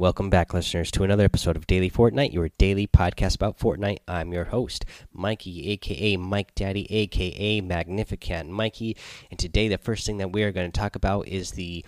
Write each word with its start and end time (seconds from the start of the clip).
Welcome 0.00 0.30
back, 0.30 0.54
listeners, 0.54 0.92
to 0.92 1.02
another 1.02 1.24
episode 1.24 1.56
of 1.56 1.66
Daily 1.66 1.90
Fortnite, 1.90 2.32
your 2.32 2.50
daily 2.56 2.86
podcast 2.86 3.34
about 3.34 3.58
Fortnite. 3.58 3.98
I'm 4.06 4.32
your 4.32 4.44
host, 4.44 4.84
Mikey, 5.12 5.72
aka 5.72 6.16
Mike 6.16 6.54
Daddy, 6.54 6.86
aka 6.88 7.60
Magnificent 7.60 8.48
Mikey. 8.48 8.96
And 9.28 9.40
today, 9.40 9.66
the 9.66 9.76
first 9.76 10.06
thing 10.06 10.18
that 10.18 10.30
we 10.30 10.44
are 10.44 10.52
going 10.52 10.70
to 10.70 10.80
talk 10.80 10.94
about 10.94 11.26
is 11.26 11.50
the 11.50 11.84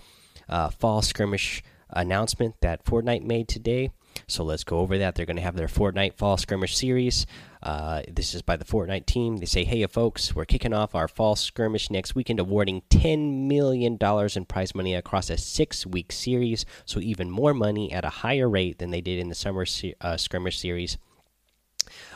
uh, 0.48 0.70
fall 0.70 1.02
skirmish 1.02 1.62
announcement 1.92 2.56
that 2.60 2.84
Fortnite 2.84 3.22
made 3.22 3.48
today. 3.48 3.90
So 4.26 4.44
let's 4.44 4.64
go 4.64 4.78
over 4.78 4.98
that. 4.98 5.14
They're 5.14 5.26
going 5.26 5.36
to 5.36 5.42
have 5.42 5.56
their 5.56 5.68
Fortnite 5.68 6.14
Fall 6.14 6.36
Skirmish 6.36 6.76
series. 6.76 7.26
Uh, 7.62 8.02
this 8.08 8.34
is 8.34 8.42
by 8.42 8.56
the 8.56 8.64
Fortnite 8.64 9.06
team. 9.06 9.36
They 9.36 9.46
say, 9.46 9.64
"Hey, 9.64 9.86
folks, 9.86 10.34
we're 10.34 10.44
kicking 10.44 10.72
off 10.72 10.94
our 10.94 11.08
Fall 11.08 11.36
Skirmish 11.36 11.90
next 11.90 12.14
weekend, 12.14 12.40
awarding 12.40 12.82
ten 12.90 13.48
million 13.48 13.96
dollars 13.96 14.36
in 14.36 14.46
prize 14.46 14.74
money 14.74 14.94
across 14.94 15.30
a 15.30 15.36
six-week 15.36 16.10
series. 16.12 16.64
So 16.84 17.00
even 17.00 17.30
more 17.30 17.54
money 17.54 17.92
at 17.92 18.04
a 18.04 18.10
higher 18.10 18.48
rate 18.48 18.78
than 18.78 18.90
they 18.90 19.00
did 19.00 19.18
in 19.18 19.28
the 19.28 19.34
Summer 19.34 19.64
uh, 20.00 20.16
Skirmish 20.16 20.58
series." 20.58 20.98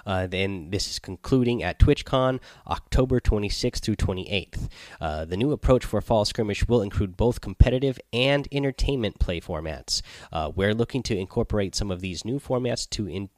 Uh, 0.06 0.26
then 0.26 0.70
this 0.70 0.90
is 0.90 0.98
concluding 0.98 1.62
at 1.62 1.78
TwitchCon 1.78 2.40
October 2.66 3.20
26th 3.20 3.80
through 3.80 3.96
28th. 3.96 4.68
Uh, 5.00 5.24
the 5.24 5.36
new 5.36 5.52
approach 5.52 5.84
for 5.84 6.00
Fall 6.00 6.24
Skirmish 6.24 6.66
will 6.68 6.82
include 6.82 7.16
both 7.16 7.40
competitive 7.40 7.98
and 8.12 8.48
entertainment 8.52 9.18
play 9.18 9.40
formats. 9.40 10.02
Uh, 10.32 10.50
we're 10.54 10.74
looking 10.74 11.02
to 11.04 11.16
incorporate 11.16 11.74
some 11.74 11.90
of 11.90 12.00
these 12.00 12.24
new 12.24 12.38
formats 12.38 12.88
to 12.90 13.08
in 13.08 13.28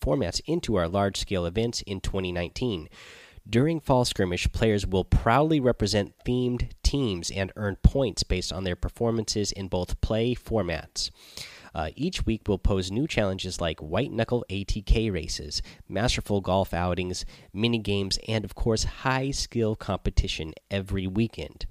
formats 0.00 0.40
into 0.46 0.76
our 0.76 0.88
large 0.88 1.16
scale 1.16 1.46
events 1.46 1.82
in 1.82 2.00
2019. 2.00 2.88
During 3.48 3.80
Fall 3.80 4.04
Skirmish, 4.04 4.50
players 4.52 4.86
will 4.86 5.04
proudly 5.04 5.60
represent 5.60 6.14
themed 6.26 6.70
teams 6.82 7.30
and 7.30 7.52
earn 7.56 7.76
points 7.82 8.22
based 8.22 8.52
on 8.52 8.64
their 8.64 8.76
performances 8.76 9.52
in 9.52 9.68
both 9.68 10.00
play 10.00 10.34
formats. 10.34 11.10
Uh, 11.74 11.90
each 11.96 12.24
week 12.24 12.42
will 12.46 12.58
pose 12.58 12.90
new 12.90 13.06
challenges 13.06 13.60
like 13.60 13.80
white 13.80 14.12
knuckle 14.12 14.44
ATK 14.48 15.12
races, 15.12 15.60
masterful 15.88 16.40
golf 16.40 16.72
outings, 16.72 17.24
mini 17.52 17.78
games, 17.78 18.18
and 18.28 18.44
of 18.44 18.54
course, 18.54 18.84
high 18.84 19.30
skill 19.30 19.74
competition 19.74 20.54
every 20.70 21.06
weekend. 21.06 21.66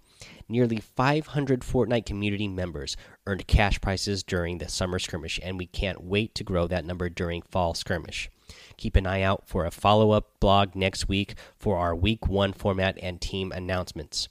Nearly 0.50 0.80
500 0.80 1.62
Fortnite 1.62 2.06
community 2.06 2.48
members 2.48 2.98
earned 3.26 3.48
cash 3.48 3.80
prizes 3.80 4.24
during 4.24 4.58
the 4.58 4.68
summer 4.68 5.00
skirmish, 5.00 5.40
and 5.42 5.58
we 5.58 5.66
can't 5.66 6.04
wait 6.04 6.36
to 6.36 6.44
grow 6.44 6.68
that 6.68 6.86
number 6.86 7.10
during 7.10 7.42
fall 7.42 7.74
skirmish. 7.74 8.30
Keep 8.78 8.96
an 8.98 9.08
eye 9.08 9.22
out 9.22 9.48
for 9.48 9.66
a 9.66 9.72
follow 9.72 10.12
up 10.12 10.40
blog 10.40 10.76
next 10.76 11.08
week 11.08 11.36
for 11.58 11.78
our 11.78 11.96
week 11.96 12.28
one 12.28 12.54
format 12.54 12.98
and 13.02 13.22
team 13.22 13.52
announcements. 13.52 14.28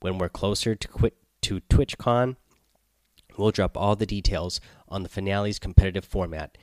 When 0.00 0.18
we're 0.18 0.28
closer 0.28 0.74
to 0.74 0.88
quit 0.88 1.16
to 1.42 1.60
TwitchCon, 1.60 2.36
we'll 3.36 3.50
drop 3.50 3.76
all 3.76 3.96
the 3.96 4.06
details 4.06 4.60
on 4.88 5.02
the 5.02 5.08
finale's 5.08 5.58
competitive 5.58 6.04
format, 6.04 6.56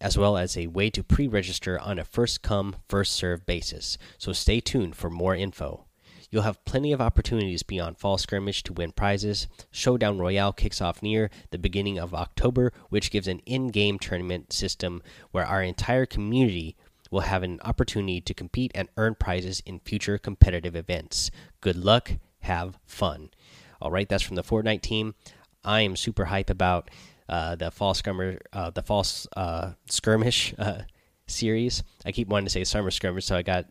as 0.00 0.16
well 0.16 0.36
as 0.36 0.56
a 0.56 0.66
way 0.66 0.90
to 0.90 1.02
pre 1.02 1.26
register 1.26 1.78
on 1.78 1.98
a 1.98 2.04
first 2.04 2.42
come, 2.42 2.76
first 2.88 3.12
serve 3.12 3.46
basis. 3.46 3.98
So 4.18 4.32
stay 4.32 4.60
tuned 4.60 4.96
for 4.96 5.10
more 5.10 5.34
info. 5.34 5.86
You'll 6.30 6.42
have 6.42 6.64
plenty 6.64 6.92
of 6.92 7.00
opportunities 7.00 7.62
beyond 7.62 7.98
Fall 7.98 8.18
Skirmish 8.18 8.62
to 8.64 8.72
win 8.72 8.92
prizes. 8.92 9.46
Showdown 9.70 10.18
Royale 10.18 10.52
kicks 10.52 10.80
off 10.80 11.02
near 11.02 11.30
the 11.50 11.58
beginning 11.58 11.98
of 11.98 12.14
October, 12.14 12.72
which 12.88 13.10
gives 13.10 13.28
an 13.28 13.38
in 13.46 13.68
game 13.68 13.98
tournament 13.98 14.52
system 14.52 15.02
where 15.30 15.46
our 15.46 15.62
entire 15.62 16.04
community 16.04 16.76
will 17.10 17.20
have 17.20 17.42
an 17.42 17.60
opportunity 17.64 18.20
to 18.20 18.34
compete 18.34 18.72
and 18.74 18.88
earn 18.96 19.14
prizes 19.14 19.62
in 19.64 19.78
future 19.80 20.18
competitive 20.18 20.74
events. 20.74 21.30
Good 21.60 21.76
luck, 21.76 22.12
have 22.40 22.78
fun. 22.84 23.30
All 23.80 23.90
right, 23.90 24.08
that's 24.08 24.22
from 24.22 24.36
the 24.36 24.42
Fortnite 24.42 24.82
team. 24.82 25.14
I 25.66 25.80
am 25.80 25.96
super 25.96 26.24
hype 26.24 26.48
about 26.48 26.90
uh, 27.28 27.56
the 27.56 27.70
fall 27.70 27.92
skirmish, 27.92 28.38
uh, 28.52 28.70
the 28.70 28.82
false 28.82 29.26
uh, 29.36 29.72
skirmish 29.90 30.54
uh, 30.58 30.82
series. 31.26 31.82
I 32.04 32.12
keep 32.12 32.28
wanting 32.28 32.46
to 32.46 32.50
say 32.50 32.62
summer 32.64 32.92
skirmish, 32.92 33.26
so 33.26 33.36
I 33.36 33.42
got 33.42 33.66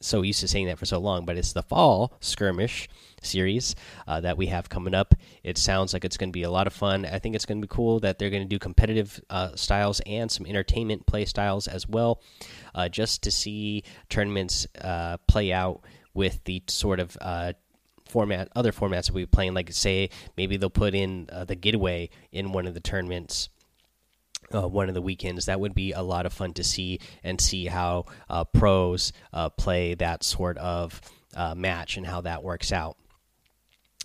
so 0.00 0.22
used 0.22 0.40
to 0.40 0.48
saying 0.48 0.66
that 0.66 0.78
for 0.78 0.86
so 0.86 0.98
long. 0.98 1.26
But 1.26 1.36
it's 1.36 1.52
the 1.52 1.62
fall 1.62 2.14
skirmish 2.20 2.88
series 3.22 3.76
uh, 4.08 4.20
that 4.22 4.38
we 4.38 4.46
have 4.46 4.70
coming 4.70 4.94
up. 4.94 5.14
It 5.44 5.58
sounds 5.58 5.92
like 5.92 6.06
it's 6.06 6.16
going 6.16 6.30
to 6.30 6.32
be 6.32 6.44
a 6.44 6.50
lot 6.50 6.66
of 6.66 6.72
fun. 6.72 7.04
I 7.04 7.18
think 7.18 7.34
it's 7.34 7.44
going 7.44 7.60
to 7.60 7.66
be 7.66 7.72
cool 7.72 8.00
that 8.00 8.18
they're 8.18 8.30
going 8.30 8.42
to 8.42 8.48
do 8.48 8.58
competitive 8.58 9.20
uh, 9.28 9.54
styles 9.56 10.00
and 10.06 10.30
some 10.30 10.46
entertainment 10.46 11.06
play 11.06 11.26
styles 11.26 11.68
as 11.68 11.86
well, 11.86 12.22
just 12.90 13.22
to 13.24 13.30
see 13.30 13.84
tournaments 14.08 14.66
play 15.28 15.52
out 15.52 15.82
with 16.14 16.42
the 16.44 16.62
sort 16.66 16.98
of 16.98 17.18
format, 18.16 18.48
other 18.56 18.72
formats 18.72 19.08
that 19.08 19.12
we 19.12 19.26
playing. 19.26 19.52
Like 19.52 19.70
say 19.72 20.08
maybe 20.38 20.56
they'll 20.56 20.70
put 20.70 20.94
in 20.94 21.28
uh, 21.30 21.44
the 21.44 21.54
getaway 21.54 22.08
in 22.32 22.52
one 22.52 22.66
of 22.66 22.72
the 22.72 22.80
tournaments. 22.80 23.50
Uh, 24.54 24.66
one 24.66 24.88
of 24.88 24.94
the 24.94 25.02
weekends 25.02 25.46
that 25.46 25.60
would 25.60 25.74
be 25.74 25.92
a 25.92 26.00
lot 26.00 26.24
of 26.24 26.32
fun 26.32 26.54
to 26.54 26.64
see 26.64 26.98
and 27.22 27.38
see 27.38 27.66
how 27.66 28.06
uh, 28.30 28.44
pros 28.44 29.12
uh, 29.34 29.50
play 29.50 29.92
that 29.92 30.24
sort 30.24 30.56
of 30.56 30.98
uh, 31.34 31.54
match 31.54 31.98
and 31.98 32.06
how 32.06 32.22
that 32.22 32.42
works 32.42 32.72
out 32.72 32.96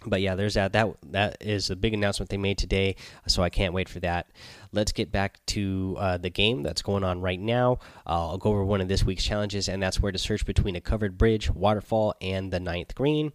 but 0.05 0.21
yeah, 0.21 0.35
there's 0.35 0.55
that. 0.55 0.73
That 0.73 0.95
that 1.11 1.37
is 1.41 1.69
a 1.69 1.75
big 1.75 1.93
announcement 1.93 2.29
they 2.29 2.37
made 2.37 2.57
today, 2.57 2.95
so 3.27 3.43
I 3.43 3.49
can't 3.49 3.73
wait 3.73 3.89
for 3.89 3.99
that. 3.99 4.27
Let's 4.73 4.91
get 4.93 5.11
back 5.11 5.45
to 5.47 5.95
uh, 5.99 6.17
the 6.17 6.29
game 6.29 6.63
that's 6.63 6.81
going 6.81 7.03
on 7.03 7.21
right 7.21 7.39
now. 7.39 7.79
Uh, 8.07 8.29
I'll 8.29 8.37
go 8.37 8.51
over 8.51 8.63
one 8.63 8.81
of 8.81 8.87
this 8.87 9.03
week's 9.03 9.23
challenges, 9.23 9.67
and 9.67 9.83
that's 9.83 9.99
where 9.99 10.11
to 10.11 10.17
search 10.17 10.45
between 10.45 10.75
a 10.75 10.81
covered 10.81 11.17
bridge, 11.17 11.49
waterfall, 11.49 12.15
and 12.21 12.51
the 12.51 12.59
ninth 12.59 12.95
green. 12.95 13.33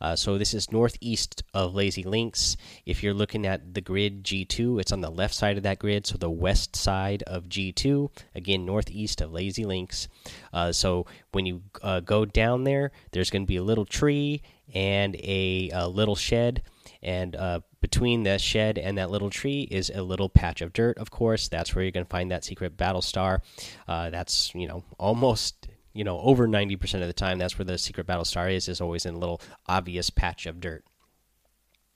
Uh, 0.00 0.14
so 0.14 0.36
this 0.36 0.52
is 0.52 0.70
northeast 0.70 1.42
of 1.54 1.74
Lazy 1.74 2.02
Links. 2.02 2.58
If 2.84 3.02
you're 3.02 3.14
looking 3.14 3.46
at 3.46 3.72
the 3.72 3.80
grid 3.80 4.22
G2, 4.22 4.80
it's 4.80 4.92
on 4.92 5.00
the 5.00 5.10
left 5.10 5.34
side 5.34 5.56
of 5.56 5.62
that 5.62 5.78
grid, 5.78 6.06
so 6.06 6.18
the 6.18 6.28
west 6.30 6.76
side 6.76 7.22
of 7.22 7.48
G2. 7.48 8.10
Again, 8.34 8.66
northeast 8.66 9.22
of 9.22 9.32
Lazy 9.32 9.64
Links. 9.64 10.08
Uh, 10.52 10.72
so 10.72 11.06
when 11.32 11.46
you 11.46 11.62
uh, 11.82 12.00
go 12.00 12.26
down 12.26 12.64
there, 12.64 12.92
there's 13.12 13.30
going 13.30 13.42
to 13.42 13.46
be 13.46 13.56
a 13.56 13.62
little 13.62 13.86
tree 13.86 14.42
and 14.72 15.16
a, 15.16 15.70
a 15.72 15.88
little 15.88 16.16
shed. 16.16 16.62
And 17.02 17.36
uh, 17.36 17.60
between 17.80 18.22
the 18.22 18.38
shed 18.38 18.78
and 18.78 18.96
that 18.96 19.10
little 19.10 19.30
tree 19.30 19.68
is 19.70 19.90
a 19.94 20.02
little 20.02 20.28
patch 20.28 20.62
of 20.62 20.72
dirt, 20.72 20.96
of 20.98 21.10
course. 21.10 21.48
That's 21.48 21.74
where 21.74 21.84
you're 21.84 21.92
going 21.92 22.06
to 22.06 22.10
find 22.10 22.30
that 22.30 22.44
secret 22.44 22.76
battle 22.76 23.02
star. 23.02 23.42
Uh, 23.86 24.10
that's, 24.10 24.54
you 24.54 24.66
know, 24.66 24.84
almost 24.98 25.68
you 25.94 26.04
know 26.04 26.18
over 26.18 26.46
90% 26.46 27.00
of 27.00 27.06
the 27.06 27.12
time 27.12 27.38
that's 27.38 27.58
where 27.58 27.64
the 27.64 27.78
secret 27.78 28.06
battle 28.06 28.24
star 28.24 28.48
is 28.48 28.68
is 28.68 28.80
always 28.80 29.06
in 29.06 29.14
a 29.14 29.18
little 29.18 29.40
obvious 29.66 30.10
patch 30.10 30.44
of 30.44 30.60
dirt 30.60 30.84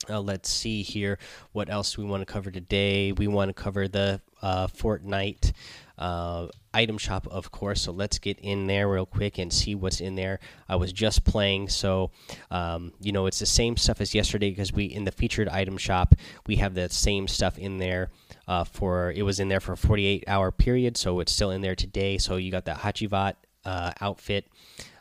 uh, 0.08 0.20
let's 0.20 0.48
see 0.48 0.82
here 0.82 1.18
what 1.52 1.68
else 1.68 1.98
we 1.98 2.04
want 2.04 2.26
to 2.26 2.32
cover 2.32 2.50
today 2.50 3.12
we 3.12 3.26
want 3.26 3.48
to 3.48 3.52
cover 3.52 3.88
the 3.88 4.20
uh, 4.40 4.68
fortnite 4.68 5.52
uh, 5.98 6.47
item 6.72 6.97
shop 6.97 7.26
of 7.28 7.50
course 7.50 7.82
so 7.82 7.92
let's 7.92 8.19
get 8.19 8.38
in 8.41 8.66
there 8.66 8.88
real 8.88 9.06
quick 9.06 9.38
and 9.38 9.53
see 9.53 9.75
what's 9.75 10.00
in 10.00 10.14
there 10.14 10.38
i 10.69 10.76
was 10.76 10.92
just 10.92 11.25
playing 11.25 11.69
so 11.69 12.10
um, 12.50 12.92
you 13.00 13.10
know 13.12 13.26
it's 13.26 13.41
the 13.41 13.47
same 13.47 13.76
stuff 13.76 14.00
as 14.00 14.14
yesterday 14.14 14.50
because 14.50 14.72
we 14.72 14.84
in 14.84 15.04
the 15.04 15.12
featured 15.12 15.48
item 15.48 15.76
shop 15.76 16.14
we 16.47 16.56
have 16.56 16.75
the 16.75 16.88
same 16.88 17.26
stuff 17.26 17.58
in 17.58 17.78
there 17.78 18.10
uh, 18.47 18.64
for 18.64 19.12
it 19.12 19.22
was 19.22 19.41
in 19.41 19.48
there 19.48 19.60
for 19.60 19.72
a 19.72 19.76
48 19.76 20.25
hour 20.26 20.53
period 20.53 20.97
so 20.97 21.20
it's 21.20 21.32
still 21.32 21.50
in 21.50 21.60
there 21.60 21.75
today 21.75 22.16
so 22.16 22.37
you 22.37 22.50
got 22.50 22.64
the 22.64 22.72
Hacivat 22.72 23.34
uh, 23.69 23.92
outfit. 24.00 24.47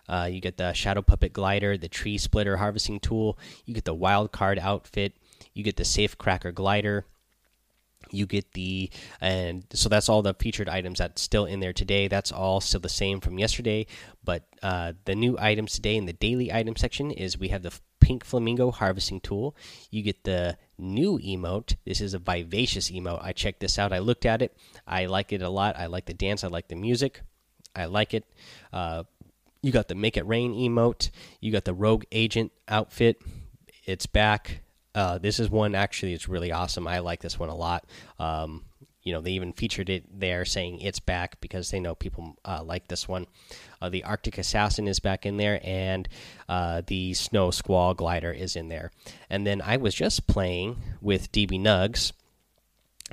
Uh, 0.09 0.27
you 0.31 0.39
get 0.39 0.57
the 0.57 0.73
Shadow 0.73 1.01
Puppet 1.01 1.33
glider, 1.33 1.77
the 1.77 1.89
Tree 1.89 2.17
Splitter 2.17 2.57
harvesting 2.57 2.99
tool. 2.99 3.37
You 3.65 3.73
get 3.73 3.85
the 3.85 3.93
Wild 3.93 4.31
Card 4.31 4.59
outfit. 4.59 5.13
You 5.53 5.63
get 5.63 5.75
the 5.75 5.85
Safe 5.85 6.17
Cracker 6.17 6.51
glider. 6.51 7.05
You 8.11 8.25
get 8.25 8.53
the 8.53 8.89
and 9.21 9.65
so 9.73 9.89
that's 9.89 10.09
all 10.09 10.21
the 10.21 10.33
featured 10.33 10.69
items 10.69 10.99
that's 10.99 11.21
still 11.21 11.45
in 11.45 11.59
there 11.59 11.73
today. 11.73 12.07
That's 12.07 12.31
all 12.31 12.61
still 12.61 12.79
the 12.79 12.89
same 12.89 13.19
from 13.19 13.39
yesterday, 13.39 13.87
but 14.23 14.43
uh, 14.61 14.93
the 15.05 15.15
new 15.15 15.37
items 15.39 15.73
today 15.73 15.95
in 15.95 16.05
the 16.05 16.13
daily 16.13 16.51
item 16.51 16.75
section 16.75 17.11
is 17.11 17.37
we 17.37 17.49
have 17.49 17.63
the 17.63 17.73
pink 17.99 18.23
flamingo 18.23 18.71
harvesting 18.71 19.19
tool. 19.19 19.55
You 19.91 20.01
get 20.01 20.23
the 20.23 20.57
new 20.77 21.19
emote. 21.19 21.75
This 21.85 21.99
is 21.99 22.13
a 22.13 22.19
vivacious 22.19 22.89
emote. 22.89 23.23
I 23.23 23.33
checked 23.33 23.59
this 23.59 23.77
out. 23.77 23.91
I 23.91 23.99
looked 23.99 24.25
at 24.25 24.41
it. 24.41 24.55
I 24.87 25.07
like 25.07 25.33
it 25.33 25.41
a 25.41 25.49
lot. 25.49 25.77
I 25.77 25.87
like 25.87 26.05
the 26.05 26.13
dance. 26.13 26.43
I 26.43 26.47
like 26.47 26.69
the 26.69 26.75
music. 26.75 27.21
I 27.75 27.85
like 27.85 28.13
it. 28.13 28.23
Uh, 28.71 29.03
you 29.61 29.71
got 29.71 29.87
the 29.87 29.95
Make 29.95 30.17
It 30.17 30.25
Rain 30.27 30.53
emote. 30.53 31.09
You 31.41 31.51
got 31.51 31.65
the 31.65 31.73
Rogue 31.73 32.05
Agent 32.11 32.51
outfit. 32.67 33.21
It's 33.85 34.05
back. 34.05 34.61
Uh, 34.97 35.19
this 35.19 35.39
is 35.39 35.47
one 35.51 35.75
actually. 35.75 36.13
It's 36.13 36.27
really 36.27 36.51
awesome. 36.51 36.87
I 36.87 36.99
like 36.99 37.21
this 37.21 37.37
one 37.37 37.49
a 37.49 37.55
lot. 37.55 37.85
Um, 38.17 38.65
you 39.03 39.13
know, 39.13 39.21
they 39.21 39.33
even 39.33 39.53
featured 39.53 39.91
it 39.91 40.19
there, 40.19 40.43
saying 40.43 40.81
it's 40.81 40.99
back 40.99 41.39
because 41.39 41.69
they 41.69 41.79
know 41.79 41.93
people 41.93 42.35
uh, 42.43 42.63
like 42.63 42.87
this 42.87 43.07
one. 43.07 43.27
Uh, 43.79 43.89
the 43.89 44.03
Arctic 44.03 44.39
Assassin 44.39 44.87
is 44.87 44.99
back 44.99 45.23
in 45.23 45.37
there, 45.37 45.61
and 45.63 46.09
uh, 46.49 46.81
the 46.87 47.13
Snow 47.13 47.51
Squall 47.51 47.93
glider 47.93 48.31
is 48.31 48.55
in 48.55 48.69
there. 48.69 48.91
And 49.29 49.45
then 49.45 49.61
I 49.61 49.77
was 49.77 49.93
just 49.93 50.25
playing 50.25 50.77
with 50.99 51.31
DB 51.31 51.61
Nugs, 51.61 52.11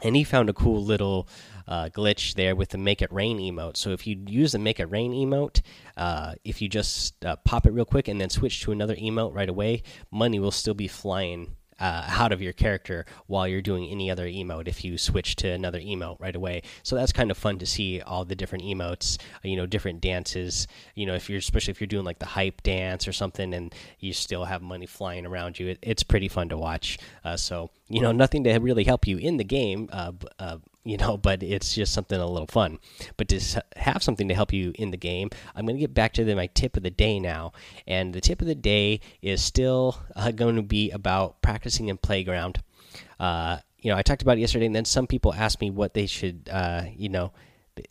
and 0.03 0.17
he 0.17 0.25
found 0.25 0.49
a 0.49 0.55
cool 0.55 0.83
little 0.83 1.29
uh, 1.69 1.91
glitch 1.91 2.35
there 2.35 2.57
with 2.57 2.71
the 2.71 2.79
make 2.79 3.03
it 3.03 3.13
rain 3.13 3.39
emote. 3.39 3.77
So 3.77 3.91
if 3.91 4.07
you 4.07 4.21
use 4.27 4.53
the 4.53 4.59
make 4.59 4.81
it 4.81 4.87
rain 4.87 5.13
emote, 5.13 5.61
uh, 5.99 6.35
if 6.45 6.63
you 6.63 6.69
just 6.71 7.23
pop 7.45 7.67
it 7.67 7.73
real 7.73 7.85
quick 7.85 8.09
and 8.09 8.19
then 8.19 8.31
switch 8.31 8.63
to 8.63 8.73
another 8.73 8.97
emote 8.97 9.35
right 9.35 9.51
away, 9.51 9.83
money 10.11 10.41
will 10.41 10.51
still 10.51 10.75
be 10.75 10.89
flying 10.89 11.55
uh, 11.81 12.07
out 12.09 12.33
of 12.33 12.41
your 12.41 12.53
character 12.53 13.05
while 13.27 13.47
you're 13.47 13.63
doing 13.63 13.89
any 13.89 14.11
other 14.11 14.27
emote 14.27 14.69
if 14.69 14.85
you 14.85 14.99
switch 14.99 15.37
to 15.37 15.49
another 15.49 15.81
emote 15.81 16.21
right 16.21 16.37
away. 16.37 16.63
So 16.83 16.97
that's 16.97 17.13
kind 17.13 17.31
of 17.31 17.37
fun 17.37 17.59
to 17.59 17.67
see 17.67 18.01
all 18.01 18.25
the 18.25 18.35
different 18.35 18.65
emotes, 18.65 19.19
uh, 19.37 19.49
you 19.49 19.57
know, 19.57 19.67
different 19.67 20.01
dances. 20.01 20.67
You 20.95 21.07
know, 21.07 21.15
if 21.15 21.29
you're 21.29 21.39
especially 21.39 21.73
if 21.73 21.81
you're 21.81 21.87
doing 21.87 22.05
like 22.05 22.19
the 22.19 22.27
hype 22.27 22.63
dance 22.63 23.09
or 23.09 23.13
something, 23.13 23.55
and 23.55 23.75
you 23.99 24.13
still 24.13 24.45
have 24.45 24.63
money 24.63 24.87
flying 24.87 25.27
around 25.27 25.59
you, 25.59 25.69
it, 25.69 25.79
it's 25.83 26.03
pretty 26.03 26.29
fun 26.29 26.49
to 26.51 26.57
watch. 26.57 26.99
Uh, 27.25 27.37
so 27.37 27.71
you 27.89 28.01
know, 28.01 28.13
nothing 28.13 28.45
to 28.45 28.59
really 28.59 28.85
help 28.85 29.07
you 29.07 29.19
in 29.19 29.37
the 29.37 29.45
game, 29.45 29.89
uh, 29.93 30.13
uh, 30.39 30.59
you 30.85 30.97
know, 30.97 31.17
but 31.23 31.43
it's 31.43 31.75
just 31.75 31.93
something 31.93 32.19
a 32.19 32.27
little 32.27 32.47
fun. 32.47 32.79
But 33.17 33.29
to 33.29 33.65
have 33.77 34.03
something 34.03 34.29
to 34.29 34.35
help 34.35 34.53
you 34.53 34.73
in 34.77 34.91
the 34.91 34.97
game, 34.97 35.31
I'm 35.55 35.67
going 35.67 35.77
to 35.77 35.81
get 35.81 35.95
back 35.95 36.13
to 36.15 36.25
the, 36.25 36.37
my 36.37 36.47
tip 36.49 36.77
of 36.77 36.83
the 36.83 36.91
day 36.91 37.19
now. 37.19 37.53
And 37.87 38.15
the 38.15 38.21
tip 38.21 38.41
of 38.41 38.47
the 38.47 38.55
day 38.55 39.01
is 39.23 39.43
still 39.43 39.99
uh, 40.15 40.31
going 40.31 40.57
to 40.57 40.63
be 40.63 40.91
about 40.91 41.43
practicing 41.43 41.89
in 41.89 41.97
playground. 41.97 42.63
Uh, 43.19 43.59
you 43.81 43.91
know, 43.91 43.97
I 43.97 44.03
talked 44.03 44.23
about 44.23 44.39
it 44.39 44.41
yesterday, 44.41 44.67
and 44.67 44.75
then 44.75 44.85
some 44.85 45.07
people 45.07 45.35
asked 45.35 45.61
me 45.61 45.71
what 45.71 45.95
they 45.95 46.07
should, 46.07 46.49
uh, 46.51 46.85
you 46.97 47.09
know, 47.09 47.33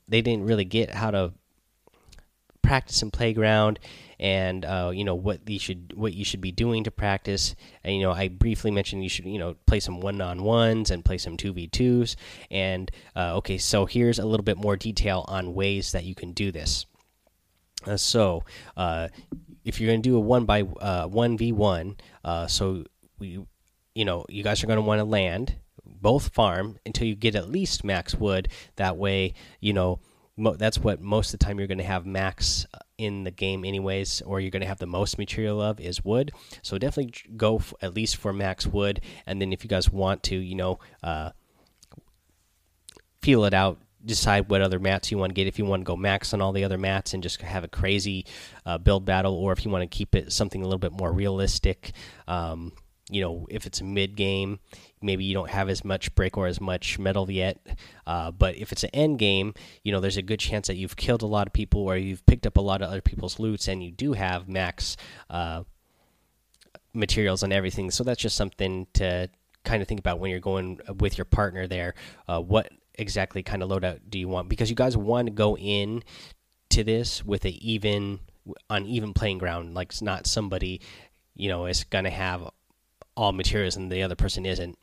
they 0.07 0.21
didn't 0.21 0.45
really 0.45 0.65
get 0.65 0.89
how 0.89 1.11
to 1.11 1.33
practice 2.61 3.01
in 3.03 3.11
playground 3.11 3.79
and 4.23 4.63
uh, 4.63 4.89
you 4.93 5.03
know 5.03 5.15
what 5.15 5.47
you 5.47 5.59
should 5.59 5.93
what 5.95 6.13
you 6.13 6.23
should 6.23 6.39
be 6.39 6.51
doing 6.51 6.85
to 6.85 6.91
practice. 6.91 7.55
And 7.83 7.93
you 7.93 8.01
know, 8.01 8.13
I 8.13 8.29
briefly 8.29 8.71
mentioned 8.71 9.03
you 9.03 9.09
should 9.09 9.25
you 9.25 9.37
know 9.37 9.55
play 9.67 9.81
some 9.81 9.99
one 9.99 10.21
on 10.21 10.43
ones 10.43 10.89
and 10.89 11.03
play 11.03 11.17
some 11.17 11.35
two 11.35 11.51
v 11.51 11.67
twos. 11.67 12.15
And 12.49 12.89
uh, 13.17 13.35
okay, 13.37 13.57
so 13.57 13.85
here's 13.85 14.19
a 14.19 14.25
little 14.25 14.45
bit 14.45 14.57
more 14.57 14.77
detail 14.77 15.25
on 15.27 15.53
ways 15.53 15.91
that 15.91 16.05
you 16.05 16.15
can 16.15 16.31
do 16.31 16.53
this. 16.53 16.85
Uh, 17.85 17.97
so 17.97 18.45
uh, 18.77 19.09
if 19.65 19.81
you're 19.81 19.91
going 19.91 20.01
to 20.01 20.09
do 20.09 20.15
a 20.15 20.21
one 20.21 20.45
by 20.45 20.61
uh, 20.61 21.05
one 21.05 21.37
v 21.37 21.51
one, 21.51 21.97
uh, 22.23 22.47
so 22.47 22.85
we 23.19 23.45
you 23.93 24.05
know 24.05 24.25
you 24.29 24.41
guys 24.41 24.63
are 24.63 24.67
going 24.67 24.77
to 24.77 24.81
want 24.81 24.99
to 24.99 25.05
land 25.05 25.57
both 25.85 26.33
farm 26.33 26.79
until 26.85 27.07
you 27.07 27.15
get 27.15 27.35
at 27.35 27.49
least 27.49 27.83
max 27.83 28.15
wood. 28.15 28.47
That 28.77 28.95
way, 28.95 29.33
you 29.59 29.73
know 29.73 29.99
that's 30.37 30.79
what 30.79 31.01
most 31.01 31.33
of 31.33 31.39
the 31.39 31.45
time 31.45 31.59
you're 31.59 31.67
going 31.67 31.77
to 31.77 31.83
have 31.83 32.05
max 32.05 32.65
in 33.03 33.23
the 33.23 33.31
game 33.31 33.65
anyways 33.65 34.21
or 34.21 34.39
you're 34.39 34.51
going 34.51 34.61
to 34.61 34.67
have 34.67 34.79
the 34.79 34.85
most 34.85 35.17
material 35.17 35.61
of 35.61 35.79
is 35.79 36.03
wood. 36.03 36.31
So 36.61 36.77
definitely 36.77 37.13
go 37.35 37.61
at 37.81 37.94
least 37.94 38.17
for 38.17 38.33
max 38.33 38.65
wood 38.65 39.01
and 39.25 39.41
then 39.41 39.53
if 39.53 39.63
you 39.63 39.69
guys 39.69 39.89
want 39.89 40.23
to 40.23 40.35
you 40.35 40.55
know 40.55 40.79
uh, 41.01 41.31
feel 43.21 43.45
it 43.45 43.53
out 43.53 43.79
decide 44.05 44.50
what 44.50 44.61
other 44.61 44.79
mats 44.79 45.11
you 45.11 45.17
want 45.17 45.29
to 45.29 45.33
get. 45.33 45.47
If 45.47 45.57
you 45.57 45.65
want 45.65 45.81
to 45.81 45.85
go 45.85 45.95
max 45.95 46.33
on 46.33 46.41
all 46.41 46.51
the 46.51 46.63
other 46.63 46.77
mats 46.77 47.13
and 47.13 47.23
just 47.23 47.41
have 47.41 47.63
a 47.63 47.69
crazy 47.69 48.25
uh, 48.65 48.77
build 48.77 49.05
battle 49.05 49.33
or 49.35 49.53
if 49.53 49.63
you 49.63 49.71
want 49.71 49.89
to 49.89 49.97
keep 49.97 50.15
it 50.15 50.31
something 50.31 50.61
a 50.61 50.65
little 50.65 50.79
bit 50.79 50.91
more 50.91 51.11
realistic 51.11 51.94
um, 52.27 52.73
you 53.13 53.21
know 53.21 53.45
if 53.50 53.65
it's 53.65 53.81
a 53.81 53.83
mid 53.83 54.15
game 54.15 54.60
maybe 55.01 55.24
you 55.24 55.33
don't 55.33 55.50
have 55.50 55.69
as 55.69 55.83
much 55.86 56.13
brick 56.15 56.38
or 56.38 56.48
as 56.48 56.60
much 56.60 56.98
metal 56.98 57.30
yet 57.30 57.57
uh, 58.07 58.31
but 58.31 58.56
if 58.56 58.71
it's 58.71 58.83
an 58.83 58.89
end 58.94 59.19
game 59.19 59.54
you 59.83 59.92
know 59.92 60.00
there's 60.00 60.18
a 60.18 60.21
good 60.21 60.39
chance 60.39 60.68
that 60.68 60.75
you've 60.75 60.95
killed 60.95 61.21
a 61.21 61.27
lot 61.27 61.45
of 61.48 61.54
people 61.54 61.81
or 61.81 61.95
you've 61.98 62.25
picked 62.25 62.48
up 62.48 62.57
a 62.57 62.62
lot 62.62 62.81
of 62.81 62.89
other 62.89 63.01
people's 63.01 63.39
loots 63.39 63.68
and 63.68 63.83
you 63.83 63.92
do 63.92 64.13
have 64.13 64.48
max 64.48 64.98
uh, 65.30 65.63
materials 66.94 67.44
and 67.44 67.51
everything. 67.51 67.92
So 67.92 68.04
that's 68.04 68.21
just 68.21 68.38
something 68.38 68.88
to 68.94 69.30
kind 69.63 69.81
of 69.81 69.88
think 69.88 70.00
about 70.00 70.19
when 70.19 70.31
you're 70.31 70.39
going 70.39 70.80
with 71.00 71.18
your 71.18 71.25
partner 71.25 71.68
there. 71.68 71.95
Uh, 72.27 72.42
what 72.42 72.71
exactly 72.95 73.44
kind 73.44 73.63
of 73.63 73.69
loadout 73.69 74.00
do 74.10 74.19
you 74.19 74.27
want? 74.27 74.50
Because 74.50 74.69
you 74.69 74.75
guys 74.75 74.95
want 74.95 75.27
to 75.27 75.33
go 75.33 75.57
in 75.57 76.04
to 76.69 76.83
this 76.83 77.24
with 77.24 77.45
an 77.45 77.54
even 77.62 78.19
on 78.69 78.86
even 78.86 79.13
playing 79.13 79.38
ground. 79.38 79.74
Like 79.74 79.89
it's 79.89 80.01
not 80.01 80.27
somebody 80.27 80.81
you 81.36 81.50
know 81.50 81.65
is 81.65 81.83
going 81.83 82.04
to 82.04 82.10
have 82.10 82.50
all 83.15 83.31
materials 83.31 83.75
and 83.75 83.92
the 83.92 84.04
other 84.04 84.15
person 84.15 84.45
isn't. 84.45 84.77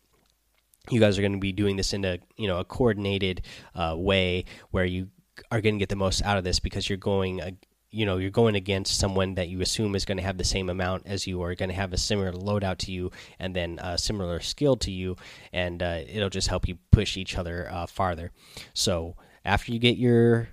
You 0.91 1.01
guys 1.01 1.19
are 1.19 1.23
going 1.23 1.33
to 1.33 1.39
be 1.39 1.53
doing 1.53 1.77
this 1.77 1.93
in 1.93 2.05
a 2.05 2.19
you 2.37 2.49
know 2.49 2.59
a 2.59 2.65
coordinated 2.65 3.43
uh, 3.75 3.95
way 3.97 4.45
where 4.71 4.85
you 4.85 5.09
are 5.51 5.61
going 5.61 5.75
to 5.75 5.79
get 5.79 5.89
the 5.89 5.97
most 5.97 6.23
out 6.23 6.39
of 6.39 6.45
this 6.45 6.59
because 6.59 6.89
you're 6.89 6.99
going 6.99 7.41
uh, 7.41 7.51
you 7.91 8.07
know 8.07 8.17
you're 8.17 8.31
going 8.31 8.55
against 8.55 8.99
someone 8.99 9.35
that 9.35 9.49
you 9.49 9.61
assume 9.61 9.95
is 9.95 10.05
going 10.05 10.17
to 10.17 10.23
have 10.23 10.39
the 10.39 10.45
same 10.45 10.71
amount 10.71 11.07
as 11.07 11.27
you 11.27 11.41
or 11.41 11.55
going 11.55 11.69
to 11.69 11.75
have 11.75 11.93
a 11.93 11.99
similar 11.99 12.33
loadout 12.33 12.79
to 12.79 12.93
you 12.93 13.11
and 13.39 13.55
then 13.55 13.79
a 13.83 13.99
similar 13.99 14.41
skill 14.41 14.77
to 14.77 14.91
you 14.91 15.17
and 15.53 15.83
uh, 15.83 16.01
it'll 16.09 16.31
just 16.31 16.49
help 16.49 16.69
you 16.69 16.79
push 16.91 17.17
each 17.17 17.37
other 17.37 17.69
uh, 17.71 17.87
farther. 17.87 18.31
So 18.75 19.17
after 19.45 19.73
you 19.73 19.79
get 19.79 19.97
your 19.97 20.49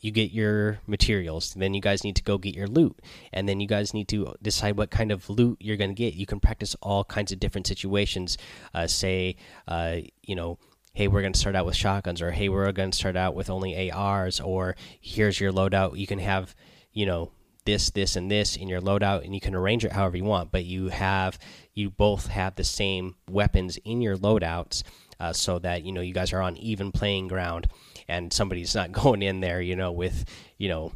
you 0.00 0.10
get 0.10 0.30
your 0.30 0.80
materials. 0.86 1.54
Then 1.54 1.74
you 1.74 1.80
guys 1.80 2.04
need 2.04 2.16
to 2.16 2.22
go 2.22 2.38
get 2.38 2.54
your 2.54 2.66
loot, 2.66 3.00
and 3.32 3.48
then 3.48 3.60
you 3.60 3.66
guys 3.66 3.94
need 3.94 4.08
to 4.08 4.34
decide 4.42 4.76
what 4.76 4.90
kind 4.90 5.10
of 5.10 5.28
loot 5.28 5.58
you're 5.60 5.76
going 5.76 5.90
to 5.90 5.94
get. 5.94 6.14
You 6.14 6.26
can 6.26 6.40
practice 6.40 6.76
all 6.80 7.04
kinds 7.04 7.32
of 7.32 7.40
different 7.40 7.66
situations. 7.66 8.38
Uh, 8.74 8.86
say, 8.86 9.36
uh, 9.66 9.96
you 10.22 10.34
know, 10.34 10.58
hey, 10.94 11.08
we're 11.08 11.20
going 11.20 11.32
to 11.32 11.38
start 11.38 11.56
out 11.56 11.66
with 11.66 11.76
shotguns, 11.76 12.22
or 12.22 12.30
hey, 12.30 12.48
we're 12.48 12.70
going 12.72 12.90
to 12.90 12.96
start 12.96 13.16
out 13.16 13.34
with 13.34 13.50
only 13.50 13.90
ARs, 13.90 14.40
or 14.40 14.76
here's 15.00 15.40
your 15.40 15.52
loadout. 15.52 15.98
You 15.98 16.06
can 16.06 16.18
have, 16.18 16.54
you 16.92 17.06
know, 17.06 17.32
this, 17.64 17.90
this, 17.90 18.16
and 18.16 18.30
this 18.30 18.56
in 18.56 18.68
your 18.68 18.80
loadout, 18.80 19.24
and 19.24 19.34
you 19.34 19.40
can 19.40 19.54
arrange 19.54 19.84
it 19.84 19.92
however 19.92 20.16
you 20.16 20.24
want. 20.24 20.50
But 20.50 20.64
you 20.64 20.88
have, 20.88 21.38
you 21.74 21.90
both 21.90 22.28
have 22.28 22.54
the 22.54 22.64
same 22.64 23.16
weapons 23.28 23.78
in 23.84 24.00
your 24.00 24.16
loadouts, 24.16 24.84
uh, 25.20 25.32
so 25.32 25.58
that 25.58 25.84
you 25.84 25.92
know 25.92 26.00
you 26.00 26.14
guys 26.14 26.32
are 26.32 26.40
on 26.40 26.56
even 26.58 26.92
playing 26.92 27.28
ground 27.28 27.66
and 28.08 28.32
somebody's 28.32 28.74
not 28.74 28.92
going 29.02 29.22
in 29.22 29.40
there, 29.40 29.60
you 29.60 29.76
know, 29.76 29.92
with 29.92 30.24
you 30.56 30.68
know 30.68 30.92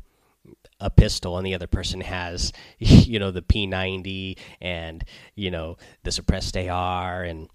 a 0.80 0.90
pistol 0.90 1.38
and 1.38 1.46
the 1.46 1.54
other 1.54 1.68
person 1.68 2.00
has 2.00 2.52
you 2.78 3.18
know 3.18 3.30
the 3.30 3.42
P90 3.42 4.38
and 4.60 5.04
you 5.34 5.50
know 5.50 5.76
the 6.02 6.10
suppressed 6.10 6.56
AR 6.56 7.22
and 7.22 7.48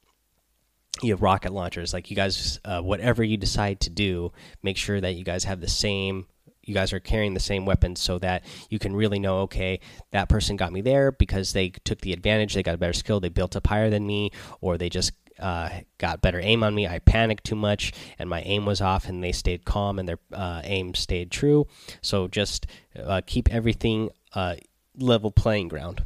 you 1.01 1.11
have 1.11 1.21
rocket 1.21 1.51
launchers. 1.51 1.93
Like 1.93 2.09
you 2.09 2.15
guys 2.15 2.59
uh, 2.65 2.81
whatever 2.81 3.23
you 3.23 3.37
decide 3.37 3.81
to 3.81 3.89
do 3.89 4.31
make 4.63 4.77
sure 4.77 5.01
that 5.01 5.15
you 5.15 5.23
guys 5.23 5.43
have 5.43 5.61
the 5.61 5.67
same 5.67 6.27
you 6.63 6.73
guys 6.73 6.91
are 6.91 6.99
carrying 6.99 7.33
the 7.33 7.39
same 7.39 7.65
weapons 7.65 8.01
so 8.01 8.19
that 8.19 8.43
you 8.69 8.77
can 8.77 8.93
really 8.95 9.19
know 9.19 9.39
okay 9.39 9.79
that 10.11 10.27
person 10.27 10.57
got 10.57 10.73
me 10.73 10.81
there 10.81 11.11
because 11.11 11.53
they 11.53 11.69
took 11.69 12.01
the 12.01 12.13
advantage. 12.13 12.53
They 12.53 12.63
got 12.63 12.75
a 12.75 12.77
better 12.77 12.93
skill. 12.93 13.19
They 13.19 13.29
built 13.29 13.55
up 13.55 13.67
higher 13.67 13.89
than 13.89 14.05
me 14.05 14.31
or 14.59 14.77
they 14.77 14.89
just 14.89 15.13
uh, 15.39 15.69
got 15.97 16.21
better 16.21 16.39
aim 16.39 16.63
on 16.63 16.73
me. 16.75 16.87
I 16.87 16.99
panicked 16.99 17.43
too 17.43 17.55
much, 17.55 17.93
and 18.19 18.29
my 18.29 18.41
aim 18.41 18.65
was 18.65 18.81
off, 18.81 19.07
and 19.07 19.23
they 19.23 19.31
stayed 19.31 19.65
calm, 19.65 19.99
and 19.99 20.07
their 20.07 20.19
uh, 20.33 20.61
aim 20.63 20.95
stayed 20.95 21.31
true. 21.31 21.67
So 22.01 22.27
just 22.27 22.67
uh, 22.97 23.21
keep 23.25 23.53
everything 23.53 24.09
uh, 24.33 24.55
level 24.97 25.31
playing 25.31 25.67
ground. 25.67 26.03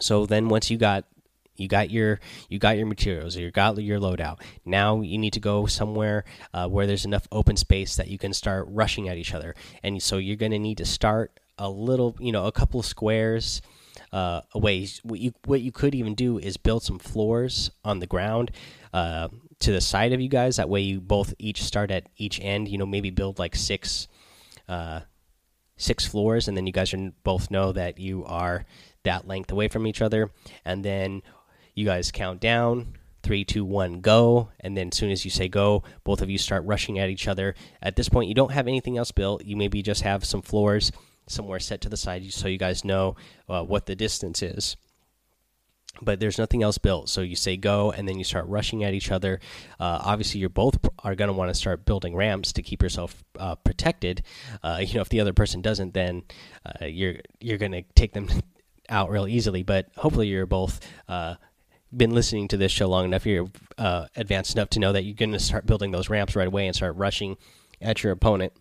So 0.00 0.26
then, 0.26 0.48
once 0.48 0.70
you 0.70 0.76
got 0.76 1.04
you 1.56 1.68
got 1.68 1.90
your 1.90 2.20
you 2.48 2.58
got 2.58 2.76
your 2.76 2.86
materials 2.86 3.36
you 3.36 3.50
got 3.50 3.82
your 3.82 3.98
loadout 3.98 4.40
now 4.64 5.00
you 5.00 5.18
need 5.18 5.32
to 5.32 5.40
go 5.40 5.66
somewhere 5.66 6.24
uh, 6.52 6.68
where 6.68 6.86
there's 6.86 7.04
enough 7.04 7.26
open 7.32 7.56
space 7.56 7.96
that 7.96 8.08
you 8.08 8.18
can 8.18 8.32
start 8.32 8.66
rushing 8.68 9.08
at 9.08 9.16
each 9.16 9.32
other 9.34 9.54
and 9.82 10.02
so 10.02 10.18
you're 10.18 10.36
going 10.36 10.52
to 10.52 10.58
need 10.58 10.76
to 10.76 10.84
start 10.84 11.40
a 11.58 11.68
little 11.68 12.14
you 12.20 12.30
know 12.30 12.46
a 12.46 12.52
couple 12.52 12.78
of 12.80 12.86
squares 12.86 13.62
uh, 14.16 14.40
away. 14.54 14.88
What 15.02 15.20
you 15.20 15.32
what 15.44 15.60
you 15.60 15.70
could 15.70 15.94
even 15.94 16.14
do 16.14 16.38
is 16.38 16.56
build 16.56 16.82
some 16.82 16.98
floors 16.98 17.70
on 17.84 17.98
the 17.98 18.06
ground 18.06 18.50
uh, 18.94 19.28
to 19.58 19.72
the 19.72 19.80
side 19.82 20.14
of 20.14 20.22
you 20.22 20.30
guys. 20.30 20.56
That 20.56 20.70
way, 20.70 20.80
you 20.80 21.02
both 21.02 21.34
each 21.38 21.62
start 21.62 21.90
at 21.90 22.08
each 22.16 22.40
end. 22.40 22.66
You 22.68 22.78
know, 22.78 22.86
maybe 22.86 23.10
build 23.10 23.38
like 23.38 23.54
six 23.54 24.08
uh, 24.70 25.00
six 25.76 26.06
floors, 26.06 26.48
and 26.48 26.56
then 26.56 26.66
you 26.66 26.72
guys 26.72 26.94
are 26.94 27.12
both 27.24 27.50
know 27.50 27.72
that 27.72 27.98
you 27.98 28.24
are 28.24 28.64
that 29.02 29.28
length 29.28 29.52
away 29.52 29.68
from 29.68 29.86
each 29.86 30.00
other. 30.00 30.30
And 30.64 30.82
then 30.82 31.20
you 31.74 31.84
guys 31.84 32.10
count 32.10 32.40
down 32.40 32.94
three, 33.22 33.44
two, 33.44 33.66
one, 33.66 34.00
go. 34.00 34.48
And 34.60 34.74
then 34.74 34.88
as 34.88 34.96
soon 34.96 35.10
as 35.10 35.26
you 35.26 35.30
say 35.30 35.46
go, 35.48 35.82
both 36.04 36.22
of 36.22 36.30
you 36.30 36.38
start 36.38 36.64
rushing 36.64 36.98
at 36.98 37.10
each 37.10 37.28
other. 37.28 37.54
At 37.82 37.96
this 37.96 38.08
point, 38.08 38.28
you 38.28 38.34
don't 38.34 38.52
have 38.52 38.66
anything 38.66 38.96
else 38.96 39.12
built. 39.12 39.44
You 39.44 39.56
maybe 39.56 39.82
just 39.82 40.02
have 40.02 40.24
some 40.24 40.40
floors 40.40 40.90
somewhere 41.28 41.58
set 41.58 41.80
to 41.82 41.88
the 41.88 41.96
side 41.96 42.32
so 42.32 42.48
you 42.48 42.58
guys 42.58 42.84
know 42.84 43.16
uh, 43.48 43.62
what 43.62 43.86
the 43.86 43.96
distance 43.96 44.42
is. 44.42 44.76
But 46.02 46.20
there's 46.20 46.36
nothing 46.38 46.62
else 46.62 46.76
built. 46.76 47.08
So 47.08 47.22
you 47.22 47.36
say 47.36 47.56
go 47.56 47.90
and 47.90 48.06
then 48.06 48.18
you 48.18 48.24
start 48.24 48.46
rushing 48.48 48.84
at 48.84 48.92
each 48.92 49.10
other. 49.10 49.40
Uh, 49.80 49.98
obviously 50.02 50.40
you're 50.40 50.50
both 50.50 50.78
are 51.02 51.14
going 51.14 51.28
to 51.28 51.32
want 51.32 51.48
to 51.48 51.54
start 51.54 51.86
building 51.86 52.14
ramps 52.14 52.52
to 52.52 52.62
keep 52.62 52.82
yourself 52.82 53.24
uh, 53.38 53.54
protected. 53.54 54.22
Uh, 54.62 54.78
you 54.82 54.94
know 54.94 55.00
if 55.00 55.08
the 55.08 55.20
other 55.20 55.32
person 55.32 55.62
doesn't 55.62 55.94
then 55.94 56.22
uh, 56.66 56.84
you're 56.84 57.16
you're 57.40 57.56
going 57.56 57.72
to 57.72 57.82
take 57.94 58.12
them 58.12 58.28
out 58.90 59.10
real 59.10 59.26
easily. 59.26 59.62
But 59.62 59.88
hopefully 59.96 60.28
you're 60.28 60.44
both 60.44 60.86
uh, 61.08 61.36
been 61.96 62.14
listening 62.14 62.48
to 62.48 62.58
this 62.58 62.72
show 62.72 62.88
long 62.88 63.06
enough 63.06 63.24
you're 63.24 63.48
advanced 63.78 64.54
enough 64.54 64.68
to 64.70 64.80
know 64.80 64.92
that 64.92 65.04
you're 65.04 65.14
going 65.14 65.32
to 65.32 65.38
start 65.38 65.64
building 65.64 65.92
those 65.92 66.10
ramps 66.10 66.36
right 66.36 66.48
away 66.48 66.66
and 66.66 66.76
start 66.76 66.94
rushing 66.96 67.38
at 67.80 68.02
your 68.02 68.12
opponent 68.12 68.52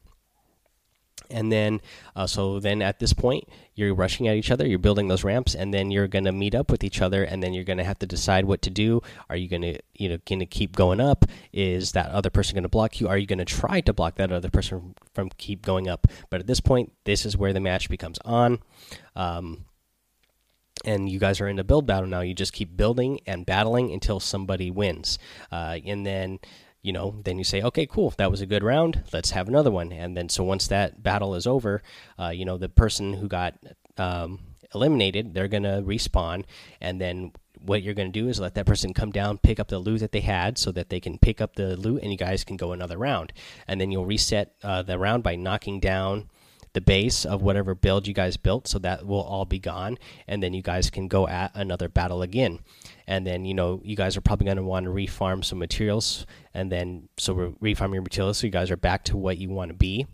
and 1.29 1.51
then 1.51 1.81
uh, 2.15 2.27
so 2.27 2.59
then 2.59 2.81
at 2.81 2.99
this 2.99 3.13
point 3.13 3.43
you're 3.73 3.93
rushing 3.93 4.27
at 4.27 4.35
each 4.35 4.51
other 4.51 4.65
you're 4.65 4.79
building 4.79 5.07
those 5.07 5.23
ramps 5.23 5.55
and 5.55 5.73
then 5.73 5.91
you're 5.91 6.07
going 6.07 6.25
to 6.25 6.31
meet 6.31 6.55
up 6.55 6.71
with 6.71 6.83
each 6.83 7.01
other 7.01 7.23
and 7.23 7.41
then 7.41 7.53
you're 7.53 7.63
going 7.63 7.77
to 7.77 7.83
have 7.83 7.99
to 7.99 8.05
decide 8.05 8.45
what 8.45 8.61
to 8.61 8.69
do. 8.69 9.01
Are 9.29 9.35
you 9.35 9.47
going 9.47 9.61
to 9.61 9.79
you 9.93 10.09
know 10.09 10.17
going 10.25 10.39
to 10.39 10.45
keep 10.45 10.75
going 10.75 10.99
up? 10.99 11.25
Is 11.53 11.91
that 11.93 12.09
other 12.11 12.29
person 12.29 12.55
going 12.55 12.63
to 12.63 12.69
block 12.69 12.99
you? 12.99 13.07
Are 13.07 13.17
you 13.17 13.27
going 13.27 13.39
to 13.39 13.45
try 13.45 13.81
to 13.81 13.93
block 13.93 14.15
that 14.15 14.31
other 14.31 14.49
person 14.49 14.95
from 15.13 15.29
keep 15.37 15.61
going 15.61 15.87
up? 15.87 16.07
But 16.29 16.41
at 16.41 16.47
this 16.47 16.59
point 16.59 16.93
this 17.05 17.25
is 17.25 17.37
where 17.37 17.53
the 17.53 17.59
match 17.59 17.89
becomes 17.89 18.19
on. 18.25 18.59
Um, 19.15 19.65
and 20.83 21.09
you 21.09 21.19
guys 21.19 21.41
are 21.41 21.47
in 21.47 21.57
a 21.57 21.63
build 21.63 21.87
battle 21.87 22.07
now. 22.07 22.21
You 22.21 22.33
just 22.33 22.53
keep 22.53 22.77
building 22.77 23.19
and 23.25 23.45
battling 23.45 23.91
until 23.91 24.19
somebody 24.19 24.69
wins, 24.69 25.17
uh, 25.51 25.79
and 25.85 26.05
then 26.05 26.39
you 26.85 26.93
know 26.93 27.15
then 27.23 27.37
you 27.37 27.43
say 27.43 27.61
okay 27.61 27.85
cool 27.85 28.13
that 28.17 28.29
was 28.29 28.41
a 28.41 28.45
good 28.45 28.63
round 28.63 29.03
let's 29.11 29.31
have 29.31 29.47
another 29.47 29.71
one 29.71 29.91
and 29.91 30.15
then 30.15 30.29
so 30.29 30.43
once 30.43 30.67
that 30.67 31.01
battle 31.01 31.33
is 31.33 31.47
over 31.47 31.81
uh, 32.19 32.29
you 32.29 32.45
know 32.45 32.57
the 32.57 32.69
person 32.69 33.13
who 33.13 33.27
got 33.27 33.55
um, 33.97 34.39
eliminated 34.73 35.33
they're 35.33 35.47
gonna 35.47 35.81
respawn 35.81 36.43
and 36.79 37.01
then 37.01 37.31
what 37.59 37.81
you're 37.81 37.95
going 37.95 38.11
to 38.11 38.19
do 38.19 38.29
is 38.29 38.39
let 38.39 38.53
that 38.53 38.65
person 38.67 38.93
come 38.93 39.11
down, 39.11 39.39
pick 39.39 39.59
up 39.59 39.69
the 39.69 39.79
loot 39.79 39.99
that 40.01 40.11
they 40.11 40.21
had, 40.21 40.57
so 40.57 40.71
that 40.71 40.89
they 40.89 40.99
can 40.99 41.17
pick 41.17 41.41
up 41.41 41.55
the 41.55 41.75
loot, 41.75 42.03
and 42.03 42.11
you 42.11 42.17
guys 42.17 42.43
can 42.43 42.57
go 42.57 42.71
another 42.71 42.97
round. 42.97 43.33
And 43.67 43.81
then 43.81 43.91
you'll 43.91 44.05
reset 44.05 44.53
uh, 44.61 44.83
the 44.83 44.99
round 44.99 45.23
by 45.23 45.35
knocking 45.35 45.79
down 45.79 46.29
the 46.75 46.81
base 46.81 47.23
of 47.23 47.41
whatever 47.41 47.73
build 47.73 48.05
you 48.05 48.13
guys 48.13 48.35
built, 48.35 48.67
so 48.67 48.77
that 48.79 49.07
will 49.07 49.21
all 49.21 49.45
be 49.45 49.59
gone, 49.59 49.97
and 50.27 50.43
then 50.43 50.53
you 50.53 50.61
guys 50.61 50.89
can 50.89 51.07
go 51.07 51.25
at 51.25 51.49
another 51.55 51.87
battle 51.87 52.21
again. 52.21 52.59
And 53.07 53.25
then 53.25 53.45
you 53.45 53.53
know 53.53 53.81
you 53.83 53.95
guys 53.95 54.17
are 54.17 54.21
probably 54.21 54.45
going 54.45 54.57
to 54.57 54.63
want 54.63 54.83
to 54.83 54.91
refarm 54.91 55.43
some 55.43 55.57
materials, 55.57 56.25
and 56.53 56.69
then 56.69 57.07
so 57.17 57.33
we're 57.33 57.51
refarming 57.51 57.93
your 57.93 58.01
materials, 58.03 58.39
so 58.39 58.47
you 58.47 58.51
guys 58.51 58.69
are 58.69 58.77
back 58.77 59.05
to 59.05 59.17
what 59.17 59.37
you 59.37 59.49
want 59.49 59.69
to 59.69 59.73
be. 59.73 60.05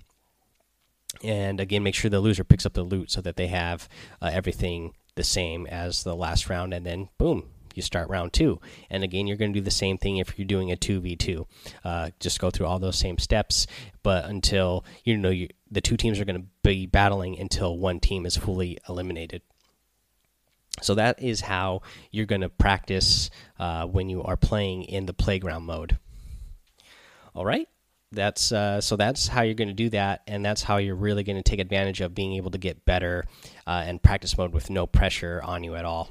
And 1.24 1.60
again, 1.60 1.82
make 1.82 1.96
sure 1.96 2.12
the 2.12 2.20
loser 2.20 2.44
picks 2.44 2.65
up 2.65 2.74
the 2.74 2.84
loot 2.84 3.10
so 3.10 3.22
that 3.22 3.38
they 3.38 3.48
have 3.48 3.89
uh, 4.22 4.30
everything 4.32 4.94
the 5.15 5.24
same 5.24 5.65
as 5.65 6.03
the 6.03 6.15
last 6.15 6.48
round, 6.48 6.75
and 6.75 6.86
then 6.86 7.10
boom, 7.18 7.50
you 7.74 7.82
start 7.82 8.08
round 8.08 8.34
two. 8.34 8.62
And 8.88 9.03
again, 9.03 9.25
you're 9.25 9.38
going 9.38 9.51
to 9.51 9.60
do 9.60 9.63
the 9.63 9.72
same 9.72 9.98
thing 9.98 10.18
if 10.18 10.38
you're 10.38 10.46
doing 10.46 10.72
a 10.72 10.77
2v2. 10.77 11.46
Uh, 11.84 12.10
just 12.20 12.39
go 12.39 12.51
through 12.51 12.68
all 12.68 12.77
those 12.77 13.00
same 13.00 13.18
steps, 13.18 13.65
but 14.03 14.25
until 14.25 14.86
you 15.03 15.18
know 15.18 15.32
you, 15.32 15.48
the 15.72 15.82
two 15.82 15.98
teams 15.98 16.20
are 16.20 16.25
going 16.25 16.42
to 16.42 16.48
be 16.63 16.86
battling 16.86 17.40
until 17.40 17.78
one 17.78 18.00
team 18.00 18.25
is 18.25 18.38
fully 18.38 18.78
eliminated. 18.88 19.42
So 20.82 20.96
that 20.96 21.22
is 21.22 21.42
how 21.42 21.82
you're 22.12 22.25
going 22.25 22.42
to 22.42 22.50
practice 22.50 23.30
uh, 23.60 23.86
when 23.86 24.10
you 24.10 24.24
are 24.24 24.38
playing 24.38 24.84
in 24.84 25.06
the 25.06 25.13
playground 25.13 25.63
mode. 25.63 25.98
All 27.34 27.46
right 27.46 27.68
that's 28.12 28.51
uh, 28.51 28.82
so 28.82 28.96
that's 28.96 29.28
how 29.28 29.42
you're 29.42 29.56
going 29.56 29.68
to 29.68 29.74
do 29.74 29.90
that 29.90 30.22
and 30.28 30.44
that's 30.44 30.63
how 30.63 30.78
you're 30.78 30.96
really 30.96 31.24
going 31.24 31.38
to 31.38 31.44
take 31.44 31.60
advantage 31.60 32.01
of 32.01 32.13
being 32.13 32.34
able 32.34 32.51
to 32.51 32.58
get 32.58 32.86
better 32.86 33.25
uh, 33.66 33.84
and 33.86 34.01
practice 34.01 34.38
mode 34.38 34.54
with 34.54 34.70
no 34.70 34.86
pressure 34.86 35.42
on 35.44 35.63
you 35.63 35.75
at 35.75 35.86
all 35.86 36.10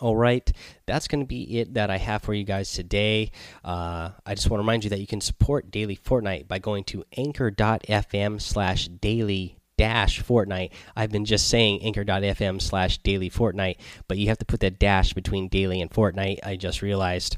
all 0.00 0.16
right 0.16 0.52
that's 0.86 1.08
going 1.08 1.20
to 1.20 1.26
be 1.26 1.58
it 1.58 1.74
that 1.74 1.90
i 1.90 1.96
have 1.96 2.22
for 2.22 2.34
you 2.34 2.44
guys 2.44 2.72
today. 2.72 3.30
Uh, 3.64 4.10
i 4.26 4.34
just 4.34 4.50
want 4.50 4.58
to 4.58 4.62
remind 4.62 4.84
you 4.84 4.90
that 4.90 5.00
you 5.00 5.06
can 5.06 5.20
support 5.20 5.70
daily 5.70 5.96
fortnite 5.96 6.46
by 6.48 6.58
going 6.58 6.84
to 6.84 7.04
anchor.fm 7.16 8.40
slash 8.40 8.88
daily 8.88 9.56
dash 9.76 10.22
fortnite. 10.22 10.70
I've 10.94 11.10
been 11.10 11.24
just 11.24 11.48
saying 11.48 11.82
anchor.fm 11.82 12.62
slash 12.62 12.98
daily 12.98 13.30
fortnite 13.30 13.76
but 14.06 14.18
you 14.18 14.28
have 14.28 14.38
to 14.38 14.44
put 14.44 14.60
that 14.60 14.78
dash 14.78 15.12
between 15.12 15.48
daily 15.48 15.80
and 15.80 15.90
fortnite. 15.90 16.38
I 16.44 16.56
just 16.56 16.82
realized 16.82 17.36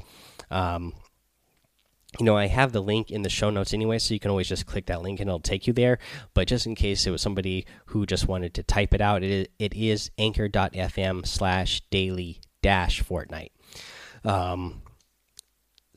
um, 0.49 0.93
you 2.19 2.25
know, 2.25 2.37
I 2.37 2.47
have 2.47 2.71
the 2.71 2.81
link 2.81 3.11
in 3.11 3.21
the 3.21 3.29
show 3.29 3.49
notes 3.49 3.73
anyway, 3.73 3.99
so 3.99 4.13
you 4.13 4.19
can 4.19 4.31
always 4.31 4.47
just 4.47 4.65
click 4.65 4.87
that 4.87 5.01
link 5.01 5.19
and 5.19 5.29
it'll 5.29 5.39
take 5.39 5.67
you 5.67 5.73
there. 5.73 5.99
But 6.33 6.47
just 6.47 6.65
in 6.65 6.73
case 6.73 7.05
it 7.05 7.11
was 7.11 7.21
somebody 7.21 7.65
who 7.87 8.05
just 8.05 8.27
wanted 8.27 8.53
to 8.55 8.63
type 8.63 8.93
it 8.93 9.01
out, 9.01 9.23
it 9.23 9.29
is, 9.29 9.47
it 9.59 9.73
is 9.73 10.09
anchor.fm 10.17 11.27
slash 11.27 11.81
daily 11.89 12.41
dash 12.61 13.03
Fortnite. 13.03 13.51
Um, 14.23 14.81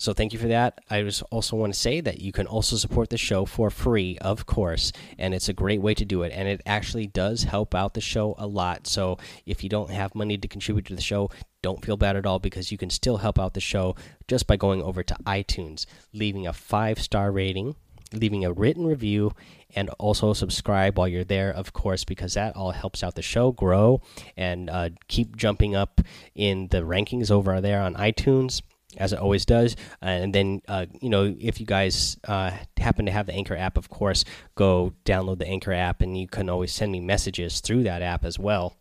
so 0.00 0.14
thank 0.14 0.33
you 0.33 0.38
for 0.38 0.49
that. 0.49 0.81
I 0.88 1.02
just 1.02 1.23
also 1.31 1.57
want 1.57 1.75
to 1.75 1.79
say 1.79 2.00
that 2.00 2.23
you 2.23 2.33
can 2.33 2.47
also 2.47 2.76
support 2.76 3.11
the 3.11 3.19
show 3.19 3.45
for 3.45 3.69
free, 3.69 4.17
of 4.23 4.47
course, 4.47 4.93
and 5.19 5.35
it's 5.35 5.50
a 5.50 5.52
great 5.52 5.83
way 5.83 5.93
to 5.93 6.07
do 6.07 6.23
it. 6.23 6.33
And 6.35 6.49
it 6.49 6.62
actually 6.64 7.07
does 7.07 7.43
help 7.43 7.75
out 7.75 7.93
the 7.93 8.00
show 8.00 8.35
a 8.38 8.47
lot. 8.47 8.87
So 8.87 9.19
if 9.45 9.62
you 9.62 9.69
don't 9.69 9.90
have 9.90 10.14
money 10.14 10.38
to 10.38 10.49
contribute 10.49 10.87
to 10.87 10.95
the 10.95 11.02
show, 11.02 11.29
don't 11.61 11.85
feel 11.85 11.99
bad 11.99 12.17
at 12.17 12.25
all 12.25 12.38
because 12.38 12.73
you 12.73 12.79
can 12.79 12.88
still 12.88 13.19
help 13.19 13.38
out 13.38 13.52
the 13.52 13.61
show 13.61 13.95
just 14.26 14.47
by 14.47 14.57
going 14.57 14.81
over 14.81 15.02
to 15.02 15.14
iTunes, 15.26 15.85
leaving 16.14 16.47
a 16.47 16.55
five 16.55 16.99
star 16.99 17.31
rating, 17.31 17.76
leaving 18.11 18.43
a 18.43 18.52
written 18.55 18.87
review, 18.87 19.33
and 19.75 19.91
also 19.99 20.33
subscribe 20.33 20.99
while 20.99 21.09
you're 21.09 21.25
there, 21.25 21.50
of 21.50 21.73
course, 21.73 22.05
because 22.05 22.35
that 22.35 22.57
all 22.57 22.73
helps 22.73 23.03
out 23.03 23.15
the 23.15 23.23
show 23.23 23.53
grow 23.53 24.00
and 24.37 24.71
uh, 24.71 24.91
keep 25.09 25.37
jumping 25.37 25.75
up 25.75 26.00
in 26.35 26.69
the 26.69 26.83
rankings 26.83 27.31
over 27.31 27.61
there 27.61 27.81
on 27.81 27.95
iTunes 27.95 28.62
as 28.97 29.12
it 29.12 29.19
always 29.19 29.45
does. 29.45 29.77
And 30.03 30.35
then, 30.35 30.62
uh, 30.69 30.87
you 31.00 31.11
know, 31.11 31.35
if 31.39 31.61
you 31.61 31.67
guys 31.67 32.19
uh, 32.27 32.50
happen 32.77 33.07
to 33.07 33.12
have 33.12 33.27
the 33.27 33.33
Anchor 33.33 33.57
app, 33.57 33.77
of 33.77 33.89
course, 33.89 34.25
go 34.55 34.93
download 35.05 35.39
the 35.39 35.47
Anchor 35.47 35.73
app, 35.73 36.03
and 36.03 36.19
you 36.19 36.27
can 36.27 36.49
always 36.49 36.73
send 36.73 36.93
me 36.93 37.00
messages 37.00 37.61
through 37.61 37.85
that 37.85 38.03
app 38.03 38.25
as 38.25 38.39
well. 38.39 38.77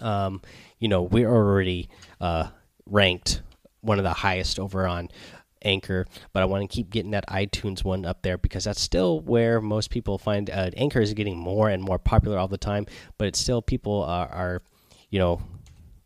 Um, 0.00 0.42
you 0.78 0.88
know, 0.88 1.02
we're 1.02 1.30
already 1.30 1.88
uh, 2.20 2.48
ranked 2.86 3.42
one 3.80 3.98
of 3.98 4.04
the 4.04 4.12
highest 4.12 4.58
over 4.58 4.86
on 4.86 5.08
Anchor, 5.62 6.06
but 6.32 6.42
I 6.42 6.46
want 6.46 6.68
to 6.68 6.74
keep 6.74 6.90
getting 6.90 7.10
that 7.12 7.26
iTunes 7.28 7.84
one 7.84 8.04
up 8.04 8.22
there 8.22 8.38
because 8.38 8.64
that's 8.64 8.80
still 8.80 9.20
where 9.20 9.60
most 9.60 9.90
people 9.90 10.18
find 10.18 10.48
uh, 10.50 10.70
Anchor 10.76 11.00
is 11.00 11.12
getting 11.14 11.38
more 11.38 11.68
and 11.68 11.82
more 11.82 11.98
popular 11.98 12.38
all 12.38 12.48
the 12.48 12.58
time, 12.58 12.86
but 13.18 13.28
it's 13.28 13.38
still 13.38 13.60
people 13.60 14.02
are, 14.02 14.28
are 14.28 14.62
you 15.10 15.18
know, 15.18 15.42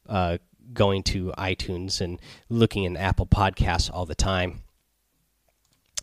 uh, 0.08 0.38
going 0.72 1.02
to 1.04 1.32
iTunes 1.38 2.00
and 2.00 2.20
looking 2.48 2.84
in 2.84 2.96
Apple 2.96 3.26
Podcasts 3.26 3.90
all 3.92 4.06
the 4.06 4.14
time 4.14 4.63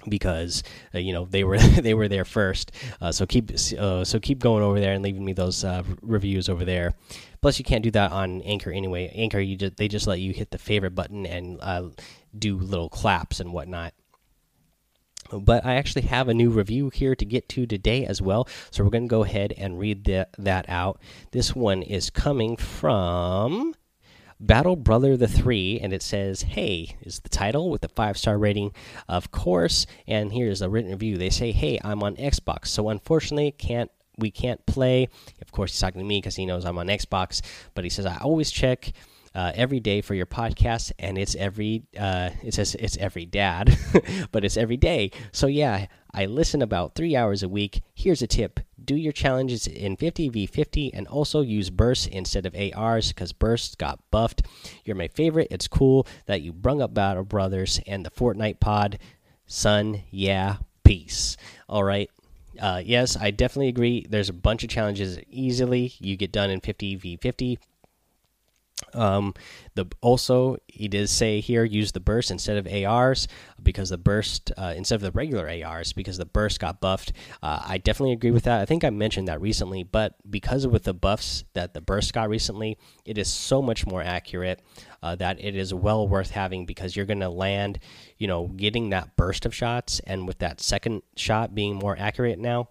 because 0.07 0.63
uh, 0.93 0.99
you 0.99 1.13
know 1.13 1.25
they 1.25 1.43
were 1.43 1.57
they 1.81 1.93
were 1.93 2.07
there 2.07 2.25
first. 2.25 2.71
Uh, 2.99 3.11
so 3.11 3.25
keep 3.25 3.51
uh, 3.77 4.03
so 4.03 4.19
keep 4.19 4.39
going 4.39 4.63
over 4.63 4.79
there 4.79 4.93
and 4.93 5.03
leaving 5.03 5.25
me 5.25 5.33
those 5.33 5.63
uh, 5.63 5.83
reviews 6.01 6.49
over 6.49 6.65
there. 6.65 6.93
Plus, 7.41 7.57
you 7.57 7.65
can't 7.65 7.83
do 7.83 7.91
that 7.91 8.11
on 8.11 8.41
Anchor 8.41 8.71
anyway. 8.71 9.11
Anchor, 9.15 9.39
you 9.39 9.55
just 9.55 9.77
they 9.77 9.87
just 9.87 10.07
let 10.07 10.19
you 10.19 10.31
hit 10.33 10.51
the 10.51 10.57
favorite 10.57 10.95
button 10.95 11.25
and 11.25 11.59
uh, 11.61 11.89
do 12.37 12.57
little 12.57 12.89
claps 12.89 13.39
and 13.39 13.51
whatnot. 13.51 13.93
But 15.31 15.65
I 15.65 15.75
actually 15.75 16.03
have 16.03 16.27
a 16.27 16.33
new 16.33 16.49
review 16.49 16.89
here 16.89 17.15
to 17.15 17.25
get 17.25 17.47
to 17.49 17.65
today 17.65 18.05
as 18.05 18.21
well. 18.21 18.47
So 18.69 18.83
we're 18.83 18.89
going 18.89 19.07
to 19.07 19.09
go 19.09 19.23
ahead 19.23 19.53
and 19.57 19.79
read 19.79 20.03
the, 20.03 20.27
that 20.37 20.67
out. 20.67 20.99
This 21.31 21.55
one 21.55 21.83
is 21.83 22.09
coming 22.09 22.57
from 22.57 23.73
Battle 24.41 24.75
Brother 24.75 25.15
the 25.15 25.27
3, 25.27 25.79
and 25.81 25.93
it 25.93 26.01
says, 26.01 26.41
Hey, 26.41 26.95
is 27.01 27.19
the 27.19 27.29
title 27.29 27.69
with 27.69 27.81
the 27.81 27.89
five 27.89 28.17
star 28.17 28.37
rating, 28.37 28.73
of 29.07 29.31
course. 29.31 29.85
And 30.07 30.33
here's 30.33 30.61
a 30.61 30.69
written 30.69 30.91
review. 30.91 31.17
They 31.17 31.29
say, 31.29 31.51
Hey, 31.51 31.79
I'm 31.83 32.01
on 32.01 32.15
Xbox, 32.15 32.67
so 32.67 32.89
unfortunately, 32.89 33.51
can't 33.51 33.91
we 34.17 34.31
can't 34.31 34.65
play. 34.65 35.07
Of 35.41 35.51
course, 35.51 35.73
he's 35.73 35.79
talking 35.79 35.99
to 35.99 36.05
me 36.05 36.17
because 36.17 36.35
he 36.35 36.45
knows 36.45 36.65
I'm 36.65 36.77
on 36.77 36.87
Xbox, 36.87 37.41
but 37.73 37.83
he 37.83 37.89
says, 37.89 38.05
I 38.05 38.17
always 38.17 38.51
check 38.51 38.91
uh, 39.33 39.51
every 39.55 39.79
day 39.79 40.01
for 40.01 40.13
your 40.13 40.25
podcast, 40.25 40.91
and 40.99 41.17
it's 41.17 41.35
every 41.35 41.83
uh, 41.97 42.31
it 42.43 42.53
says 42.53 42.75
it's 42.75 42.97
every 42.97 43.25
dad, 43.25 43.77
but 44.31 44.43
it's 44.43 44.57
every 44.57 44.77
day. 44.77 45.11
So 45.31 45.47
yeah, 45.47 45.87
I 46.13 46.25
listen 46.25 46.61
about 46.61 46.95
three 46.95 47.15
hours 47.15 47.43
a 47.43 47.49
week. 47.49 47.81
Here's 47.93 48.21
a 48.21 48.27
tip: 48.27 48.59
do 48.83 48.95
your 48.95 49.13
challenges 49.13 49.67
in 49.67 49.97
50v50, 49.97 50.91
and 50.93 51.07
also 51.07 51.41
use 51.41 51.69
bursts 51.69 52.07
instead 52.07 52.45
of 52.45 52.55
ARs 52.55 53.09
because 53.09 53.33
bursts 53.33 53.75
got 53.75 53.99
buffed. 54.11 54.43
You're 54.85 54.95
my 54.95 55.07
favorite. 55.07 55.47
It's 55.51 55.67
cool 55.67 56.07
that 56.25 56.41
you 56.41 56.51
brung 56.53 56.81
up 56.81 56.93
Battle 56.93 57.23
Brothers 57.23 57.79
and 57.87 58.05
the 58.05 58.11
Fortnite 58.11 58.59
pod. 58.59 58.99
Son, 59.45 60.03
yeah, 60.09 60.57
peace. 60.83 61.37
All 61.67 61.83
right. 61.83 62.09
Uh, 62.59 62.81
yes, 62.83 63.15
I 63.17 63.31
definitely 63.31 63.69
agree. 63.69 64.05
There's 64.09 64.29
a 64.29 64.33
bunch 64.33 64.63
of 64.63 64.69
challenges 64.69 65.19
easily 65.29 65.93
you 65.99 66.17
get 66.17 66.31
done 66.31 66.49
in 66.49 66.61
50v50 66.61 67.57
um, 68.93 69.33
the 69.75 69.85
also 70.01 70.57
he 70.67 70.87
does 70.87 71.11
say 71.11 71.39
here 71.39 71.63
use 71.63 71.91
the 71.91 71.99
burst 71.99 72.31
instead 72.31 72.57
of 72.57 72.67
ARs 72.71 73.27
because 73.61 73.89
the 73.89 73.97
burst 73.97 74.51
uh, 74.57 74.73
instead 74.75 74.95
of 74.95 75.01
the 75.01 75.11
regular 75.11 75.49
ARs 75.49 75.93
because 75.93 76.17
the 76.17 76.25
burst 76.25 76.59
got 76.59 76.81
buffed. 76.81 77.13
Uh, 77.41 77.61
I 77.65 77.77
definitely 77.77 78.13
agree 78.13 78.31
with 78.31 78.43
that. 78.43 78.61
I 78.61 78.65
think 78.65 78.83
I 78.83 78.89
mentioned 78.89 79.27
that 79.27 79.41
recently, 79.41 79.83
but 79.83 80.15
because 80.29 80.65
of 80.65 80.71
with 80.71 80.83
the 80.83 80.93
buffs 80.93 81.43
that 81.53 81.73
the 81.73 81.81
burst 81.81 82.13
got 82.13 82.29
recently, 82.29 82.77
it 83.05 83.17
is 83.17 83.31
so 83.31 83.61
much 83.61 83.85
more 83.85 84.01
accurate 84.01 84.61
uh, 85.01 85.15
that 85.15 85.43
it 85.43 85.55
is 85.55 85.73
well 85.73 86.07
worth 86.07 86.31
having 86.31 86.65
because 86.65 86.95
you're 86.95 87.05
going 87.05 87.19
to 87.21 87.29
land, 87.29 87.79
you 88.17 88.27
know, 88.27 88.47
getting 88.47 88.89
that 88.89 89.15
burst 89.15 89.45
of 89.45 89.55
shots 89.55 90.01
and 90.05 90.27
with 90.27 90.39
that 90.39 90.59
second 90.59 91.01
shot 91.15 91.55
being 91.55 91.75
more 91.75 91.95
accurate 91.97 92.39
now 92.39 92.69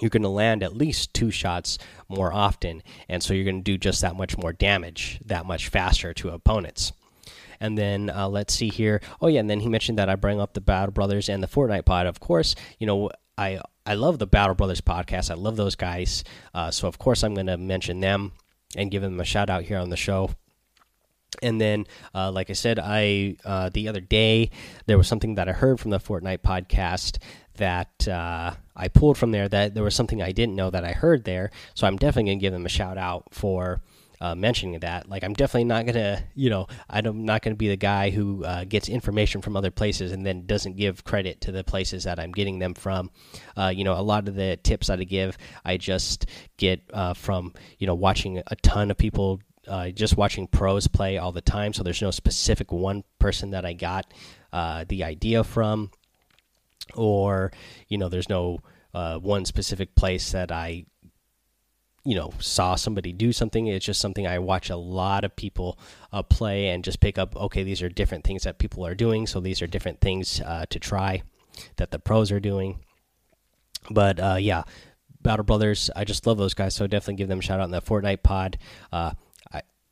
you're 0.00 0.10
going 0.10 0.22
to 0.22 0.28
land 0.28 0.62
at 0.62 0.76
least 0.76 1.14
two 1.14 1.30
shots 1.30 1.78
more 2.08 2.32
often, 2.32 2.82
and 3.08 3.22
so 3.22 3.34
you're 3.34 3.44
going 3.44 3.60
to 3.60 3.62
do 3.62 3.78
just 3.78 4.00
that 4.02 4.16
much 4.16 4.36
more 4.38 4.52
damage, 4.52 5.20
that 5.24 5.46
much 5.46 5.68
faster 5.68 6.12
to 6.14 6.30
opponents. 6.30 6.92
And 7.60 7.78
then 7.78 8.10
uh, 8.10 8.28
let's 8.28 8.52
see 8.54 8.68
here. 8.68 9.00
Oh 9.20 9.28
yeah, 9.28 9.40
and 9.40 9.48
then 9.48 9.60
he 9.60 9.68
mentioned 9.68 9.98
that 9.98 10.08
I 10.10 10.16
bring 10.16 10.40
up 10.40 10.54
the 10.54 10.60
Battle 10.60 10.92
Brothers 10.92 11.28
and 11.28 11.42
the 11.42 11.46
Fortnite 11.46 11.84
pod. 11.84 12.06
Of 12.06 12.20
course, 12.20 12.54
you 12.78 12.86
know 12.86 13.10
I 13.38 13.60
I 13.86 13.94
love 13.94 14.18
the 14.18 14.26
Battle 14.26 14.54
Brothers 14.54 14.80
podcast. 14.80 15.30
I 15.30 15.34
love 15.34 15.56
those 15.56 15.76
guys. 15.76 16.24
Uh, 16.52 16.70
so 16.70 16.88
of 16.88 16.98
course 16.98 17.22
I'm 17.22 17.34
going 17.34 17.46
to 17.46 17.56
mention 17.56 18.00
them 18.00 18.32
and 18.76 18.90
give 18.90 19.02
them 19.02 19.20
a 19.20 19.24
shout 19.24 19.48
out 19.50 19.62
here 19.62 19.78
on 19.78 19.90
the 19.90 19.96
show. 19.96 20.30
and 21.42 21.60
then 21.60 21.84
uh, 22.14 22.30
like 22.30 22.48
i 22.48 22.52
said 22.52 22.78
i 22.78 23.34
uh, 23.44 23.68
the 23.74 23.88
other 23.88 24.00
day 24.00 24.50
there 24.86 24.96
was 24.96 25.08
something 25.08 25.34
that 25.34 25.48
i 25.48 25.52
heard 25.52 25.80
from 25.80 25.90
the 25.90 25.98
fortnite 25.98 26.38
podcast 26.38 27.18
that 27.56 28.08
uh, 28.08 28.52
i 28.76 28.88
pulled 28.88 29.16
from 29.18 29.30
there 29.30 29.48
that 29.48 29.74
there 29.74 29.84
was 29.84 29.94
something 29.94 30.22
i 30.22 30.32
didn't 30.32 30.56
know 30.56 30.70
that 30.70 30.84
i 30.84 30.92
heard 30.92 31.24
there. 31.24 31.50
So 31.74 31.86
i'm 31.86 31.96
definitely 31.96 32.30
going 32.30 32.38
to 32.38 32.42
give 32.42 32.52
them 32.52 32.66
a 32.66 32.70
shout 32.70 32.98
out 32.98 33.24
for 33.32 33.80
uh, 34.20 34.34
mentioning 34.34 34.78
that. 34.80 35.08
Like 35.08 35.22
i'm 35.24 35.34
definitely 35.34 35.64
not 35.64 35.86
gonna 35.86 36.22
you 36.34 36.50
know 36.50 36.66
i'm 36.88 37.24
not 37.24 37.42
gonna 37.42 37.56
be 37.56 37.68
the 37.68 37.76
guy 37.76 38.10
who 38.10 38.44
uh, 38.44 38.64
gets 38.64 38.88
information 38.88 39.42
from 39.42 39.56
other 39.56 39.70
places 39.70 40.12
and 40.12 40.24
then 40.24 40.46
doesn't 40.46 40.76
give 40.76 41.04
credit 41.04 41.40
to 41.42 41.52
the 41.52 41.64
places 41.64 42.04
that 42.04 42.18
i'm 42.18 42.32
getting 42.32 42.58
them 42.58 42.74
from. 42.74 43.10
Uh, 43.56 43.72
you 43.74 43.84
know 43.84 43.94
a 43.94 44.02
lot 44.02 44.28
of 44.28 44.34
the 44.34 44.56
tips 44.62 44.86
that 44.86 45.00
i 45.00 45.04
give 45.04 45.36
i 45.64 45.76
just 45.76 46.26
get 46.56 46.80
from 47.16 47.52
you 47.78 47.86
know 47.86 47.94
watching 47.94 48.38
a 48.38 48.56
ton 48.56 48.90
of 48.90 48.96
people 48.96 49.40
uh, 49.68 49.90
just 49.90 50.16
watching 50.16 50.46
pros 50.46 50.86
play 50.86 51.18
all 51.18 51.32
the 51.32 51.40
time, 51.40 51.72
so 51.72 51.82
there's 51.82 52.02
no 52.02 52.10
specific 52.10 52.72
one 52.72 53.04
person 53.18 53.50
that 53.50 53.64
I 53.64 53.72
got 53.72 54.12
uh, 54.52 54.84
the 54.88 55.04
idea 55.04 55.44
from, 55.44 55.90
or 56.94 57.52
you 57.88 57.98
know, 57.98 58.08
there's 58.08 58.28
no 58.28 58.60
uh, 58.92 59.18
one 59.18 59.44
specific 59.44 59.94
place 59.94 60.32
that 60.32 60.52
I 60.52 60.86
you 62.04 62.14
know 62.14 62.32
saw 62.38 62.74
somebody 62.74 63.12
do 63.12 63.32
something. 63.32 63.66
It's 63.66 63.86
just 63.86 64.00
something 64.00 64.26
I 64.26 64.38
watch 64.38 64.70
a 64.70 64.76
lot 64.76 65.24
of 65.24 65.34
people 65.36 65.78
uh, 66.12 66.22
play 66.22 66.68
and 66.68 66.84
just 66.84 67.00
pick 67.00 67.18
up. 67.18 67.34
Okay, 67.36 67.62
these 67.62 67.82
are 67.82 67.88
different 67.88 68.24
things 68.24 68.42
that 68.42 68.58
people 68.58 68.86
are 68.86 68.94
doing, 68.94 69.26
so 69.26 69.40
these 69.40 69.62
are 69.62 69.66
different 69.66 70.00
things 70.00 70.40
uh, 70.40 70.66
to 70.70 70.78
try 70.78 71.22
that 71.76 71.90
the 71.90 71.98
pros 71.98 72.30
are 72.30 72.40
doing. 72.40 72.80
But 73.90 74.20
uh, 74.20 74.36
yeah, 74.38 74.64
Battle 75.20 75.44
Brothers, 75.44 75.90
I 75.94 76.04
just 76.04 76.26
love 76.26 76.38
those 76.38 76.54
guys, 76.54 76.74
so 76.74 76.86
definitely 76.86 77.16
give 77.16 77.28
them 77.28 77.40
a 77.40 77.42
shout 77.42 77.60
out 77.60 77.64
in 77.64 77.70
the 77.70 77.82
Fortnite 77.82 78.22
pod. 78.22 78.58
Uh, 78.92 79.12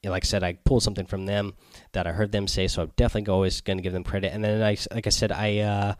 like 0.05 0.25
I 0.25 0.27
said, 0.27 0.43
I 0.43 0.55
pulled 0.55 0.83
something 0.83 1.07
from 1.07 1.27
them 1.27 1.55
that 1.93 2.07
I 2.07 2.13
heard 2.13 2.33
them 2.33 2.49
say, 2.49 2.67
so 2.67 2.83
I'm 2.83 2.93
definitely 2.97 3.33
always 3.33 3.61
going 3.61 3.79
to 3.79 3.83
give 3.83 3.93
them 3.93 4.03
credit. 4.03 4.33
And 4.33 4.43
then 4.43 4.61
I, 4.63 4.77
like 4.93 5.07
I 5.07 5.11
said, 5.11 5.31
I 5.31 5.97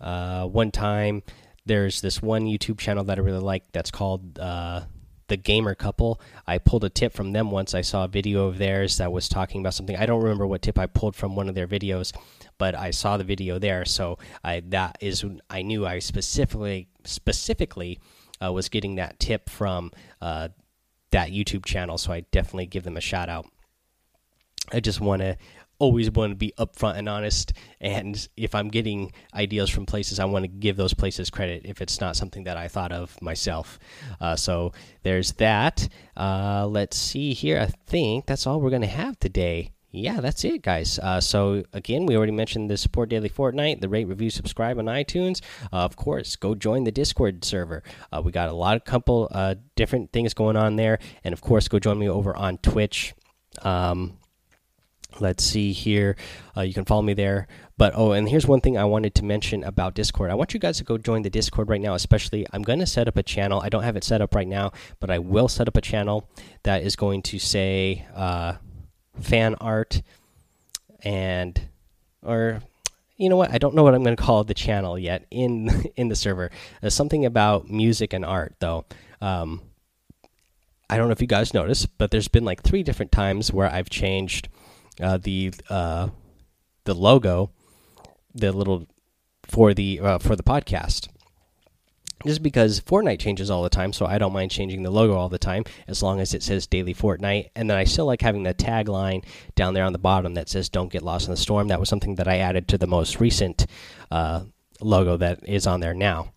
uh, 0.00 0.46
one 0.46 0.70
time 0.70 1.22
there's 1.66 2.00
this 2.00 2.20
one 2.20 2.42
YouTube 2.42 2.78
channel 2.78 3.04
that 3.04 3.18
I 3.18 3.22
really 3.22 3.40
like 3.40 3.64
that's 3.72 3.90
called 3.90 4.38
uh, 4.38 4.82
the 5.28 5.36
Gamer 5.36 5.74
Couple. 5.74 6.20
I 6.46 6.58
pulled 6.58 6.84
a 6.84 6.90
tip 6.90 7.12
from 7.12 7.32
them 7.32 7.50
once. 7.50 7.74
I 7.74 7.80
saw 7.80 8.04
a 8.04 8.08
video 8.08 8.46
of 8.46 8.58
theirs 8.58 8.98
that 8.98 9.12
was 9.12 9.28
talking 9.28 9.60
about 9.60 9.74
something. 9.74 9.96
I 9.96 10.06
don't 10.06 10.22
remember 10.22 10.46
what 10.46 10.62
tip 10.62 10.78
I 10.78 10.86
pulled 10.86 11.16
from 11.16 11.34
one 11.34 11.48
of 11.48 11.54
their 11.54 11.66
videos, 11.66 12.12
but 12.58 12.74
I 12.74 12.90
saw 12.90 13.16
the 13.16 13.24
video 13.24 13.58
there, 13.58 13.84
so 13.84 14.18
I 14.42 14.60
that 14.68 14.98
is 15.00 15.24
I 15.48 15.62
knew 15.62 15.86
I 15.86 15.98
specifically 16.00 16.88
specifically 17.04 17.98
uh, 18.42 18.52
was 18.52 18.68
getting 18.68 18.96
that 18.96 19.18
tip 19.18 19.48
from 19.48 19.90
uh, 20.20 20.48
that 21.10 21.30
YouTube 21.30 21.64
channel, 21.64 21.96
so 21.96 22.12
I 22.12 22.20
definitely 22.30 22.66
give 22.66 22.82
them 22.82 22.96
a 22.96 23.00
shout 23.00 23.28
out. 23.28 23.46
I 24.72 24.80
just 24.80 25.00
want 25.00 25.20
to 25.22 25.36
always 25.78 26.10
want 26.10 26.32
to 26.32 26.36
be 26.36 26.52
upfront 26.58 26.96
and 26.96 27.08
honest, 27.08 27.52
and 27.80 28.28
if 28.36 28.54
I'm 28.54 28.68
getting 28.68 29.12
ideas 29.34 29.70
from 29.70 29.86
places, 29.86 30.18
I 30.20 30.24
want 30.24 30.44
to 30.44 30.48
give 30.48 30.76
those 30.76 30.94
places 30.94 31.30
credit 31.30 31.62
if 31.64 31.80
it's 31.80 32.00
not 32.00 32.16
something 32.16 32.44
that 32.44 32.56
I 32.56 32.68
thought 32.68 32.92
of 32.92 33.20
myself. 33.20 33.78
Uh, 34.20 34.36
so 34.36 34.72
there's 35.02 35.32
that. 35.32 35.88
Uh, 36.16 36.66
let's 36.66 36.96
see 36.96 37.32
here. 37.32 37.58
I 37.58 37.66
think 37.86 38.26
that's 38.26 38.46
all 38.46 38.60
we're 38.60 38.70
going 38.70 38.82
to 38.82 38.88
have 38.88 39.18
today 39.18 39.72
yeah, 39.94 40.20
that's 40.20 40.44
it, 40.44 40.62
guys. 40.62 40.98
Uh, 40.98 41.20
so 41.20 41.62
again, 41.72 42.04
we 42.06 42.16
already 42.16 42.32
mentioned 42.32 42.68
the 42.68 42.76
support 42.76 43.08
daily 43.08 43.28
Fortnite, 43.28 43.80
the 43.80 43.88
rate, 43.88 44.08
review, 44.08 44.28
subscribe 44.28 44.76
on 44.78 44.86
iTunes. 44.86 45.40
Uh, 45.72 45.84
of 45.84 45.94
course, 45.94 46.34
go 46.34 46.56
join 46.56 46.82
the 46.82 46.90
Discord 46.90 47.44
server. 47.44 47.84
Uh, 48.10 48.20
we 48.20 48.32
got 48.32 48.48
a 48.48 48.52
lot 48.52 48.76
of 48.76 48.84
couple 48.84 49.28
uh, 49.30 49.54
different 49.76 50.12
things 50.12 50.34
going 50.34 50.56
on 50.56 50.74
there, 50.74 50.98
and 51.22 51.32
of 51.32 51.40
course, 51.40 51.68
go 51.68 51.78
join 51.78 51.98
me 51.98 52.08
over 52.08 52.36
on 52.36 52.58
Twitch. 52.58 53.14
Um, 53.62 54.18
let's 55.20 55.44
see 55.44 55.72
here. 55.72 56.16
Uh, 56.56 56.62
you 56.62 56.74
can 56.74 56.84
follow 56.84 57.02
me 57.02 57.14
there. 57.14 57.46
But 57.76 57.92
oh, 57.96 58.12
and 58.12 58.28
here's 58.28 58.46
one 58.46 58.60
thing 58.60 58.78
I 58.78 58.84
wanted 58.84 59.14
to 59.16 59.24
mention 59.24 59.64
about 59.64 59.94
Discord. 59.94 60.30
I 60.30 60.34
want 60.34 60.54
you 60.54 60.60
guys 60.60 60.78
to 60.78 60.84
go 60.84 60.96
join 60.96 61.22
the 61.22 61.30
Discord 61.30 61.68
right 61.68 61.80
now. 61.80 61.94
Especially, 61.94 62.46
I'm 62.52 62.62
going 62.62 62.78
to 62.78 62.86
set 62.86 63.08
up 63.08 63.16
a 63.16 63.22
channel. 63.22 63.60
I 63.60 63.68
don't 63.68 63.82
have 63.82 63.96
it 63.96 64.04
set 64.04 64.20
up 64.20 64.34
right 64.34 64.46
now, 64.46 64.72
but 65.00 65.10
I 65.10 65.18
will 65.18 65.48
set 65.48 65.66
up 65.66 65.76
a 65.76 65.80
channel 65.80 66.28
that 66.62 66.82
is 66.82 66.94
going 66.94 67.22
to 67.22 67.38
say 67.38 68.06
uh, 68.14 68.54
fan 69.20 69.54
art 69.60 70.02
and 71.02 71.60
or 72.22 72.62
you 73.16 73.28
know 73.28 73.36
what 73.36 73.52
i 73.52 73.58
don't 73.58 73.74
know 73.74 73.82
what 73.82 73.94
i'm 73.94 74.02
going 74.02 74.16
to 74.16 74.22
call 74.22 74.42
the 74.44 74.54
channel 74.54 74.98
yet 74.98 75.26
in 75.30 75.70
in 75.96 76.08
the 76.08 76.16
server 76.16 76.50
there's 76.80 76.94
something 76.94 77.24
about 77.24 77.70
music 77.70 78.12
and 78.12 78.24
art 78.24 78.54
though 78.58 78.84
um, 79.20 79.60
i 80.90 80.96
don't 80.96 81.06
know 81.06 81.12
if 81.12 81.20
you 81.20 81.26
guys 81.26 81.54
noticed 81.54 81.96
but 81.98 82.10
there's 82.10 82.28
been 82.28 82.44
like 82.44 82.62
three 82.62 82.82
different 82.82 83.12
times 83.12 83.52
where 83.52 83.70
i've 83.70 83.90
changed 83.90 84.48
uh, 85.00 85.18
the 85.18 85.52
uh, 85.68 86.08
the 86.84 86.94
logo 86.94 87.50
the 88.34 88.52
little 88.52 88.86
for 89.44 89.74
the 89.74 90.00
uh, 90.00 90.18
for 90.18 90.36
the 90.36 90.42
podcast 90.42 91.08
just 92.26 92.42
because 92.42 92.80
Fortnite 92.80 93.18
changes 93.18 93.50
all 93.50 93.62
the 93.62 93.68
time, 93.68 93.92
so 93.92 94.06
I 94.06 94.18
don't 94.18 94.32
mind 94.32 94.50
changing 94.50 94.82
the 94.82 94.90
logo 94.90 95.14
all 95.14 95.28
the 95.28 95.38
time 95.38 95.64
as 95.86 96.02
long 96.02 96.20
as 96.20 96.32
it 96.32 96.42
says 96.42 96.66
Daily 96.66 96.94
Fortnite. 96.94 97.50
And 97.54 97.68
then 97.68 97.76
I 97.76 97.84
still 97.84 98.06
like 98.06 98.22
having 98.22 98.44
the 98.44 98.54
tagline 98.54 99.24
down 99.54 99.74
there 99.74 99.84
on 99.84 99.92
the 99.92 99.98
bottom 99.98 100.34
that 100.34 100.48
says 100.48 100.68
"Don't 100.68 100.92
get 100.92 101.02
lost 101.02 101.26
in 101.26 101.32
the 101.32 101.36
storm." 101.36 101.68
That 101.68 101.80
was 101.80 101.88
something 101.88 102.14
that 102.16 102.28
I 102.28 102.38
added 102.38 102.68
to 102.68 102.78
the 102.78 102.86
most 102.86 103.20
recent 103.20 103.66
uh, 104.10 104.44
logo 104.80 105.16
that 105.18 105.46
is 105.46 105.66
on 105.66 105.80
there 105.80 105.94
now. 105.94 106.32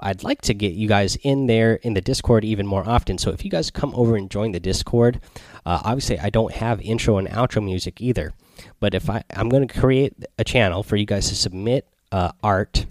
I'd 0.00 0.22
like 0.22 0.42
to 0.42 0.54
get 0.54 0.74
you 0.74 0.88
guys 0.88 1.16
in 1.22 1.46
there 1.46 1.74
in 1.76 1.94
the 1.94 2.00
Discord 2.00 2.44
even 2.44 2.66
more 2.66 2.86
often. 2.88 3.18
So 3.18 3.30
if 3.30 3.44
you 3.44 3.50
guys 3.50 3.70
come 3.70 3.94
over 3.94 4.16
and 4.16 4.30
join 4.30 4.52
the 4.52 4.60
Discord, 4.60 5.20
uh, 5.64 5.80
obviously 5.84 6.18
I 6.18 6.30
don't 6.30 6.52
have 6.52 6.80
intro 6.80 7.18
and 7.18 7.28
outro 7.28 7.64
music 7.64 8.00
either. 8.00 8.32
But 8.80 8.94
if 8.94 9.08
I 9.10 9.24
I'm 9.34 9.48
going 9.48 9.66
to 9.66 9.80
create 9.80 10.14
a 10.38 10.44
channel 10.44 10.82
for 10.82 10.96
you 10.96 11.06
guys 11.06 11.28
to 11.28 11.34
submit 11.34 11.88
uh, 12.12 12.32
art 12.42 12.86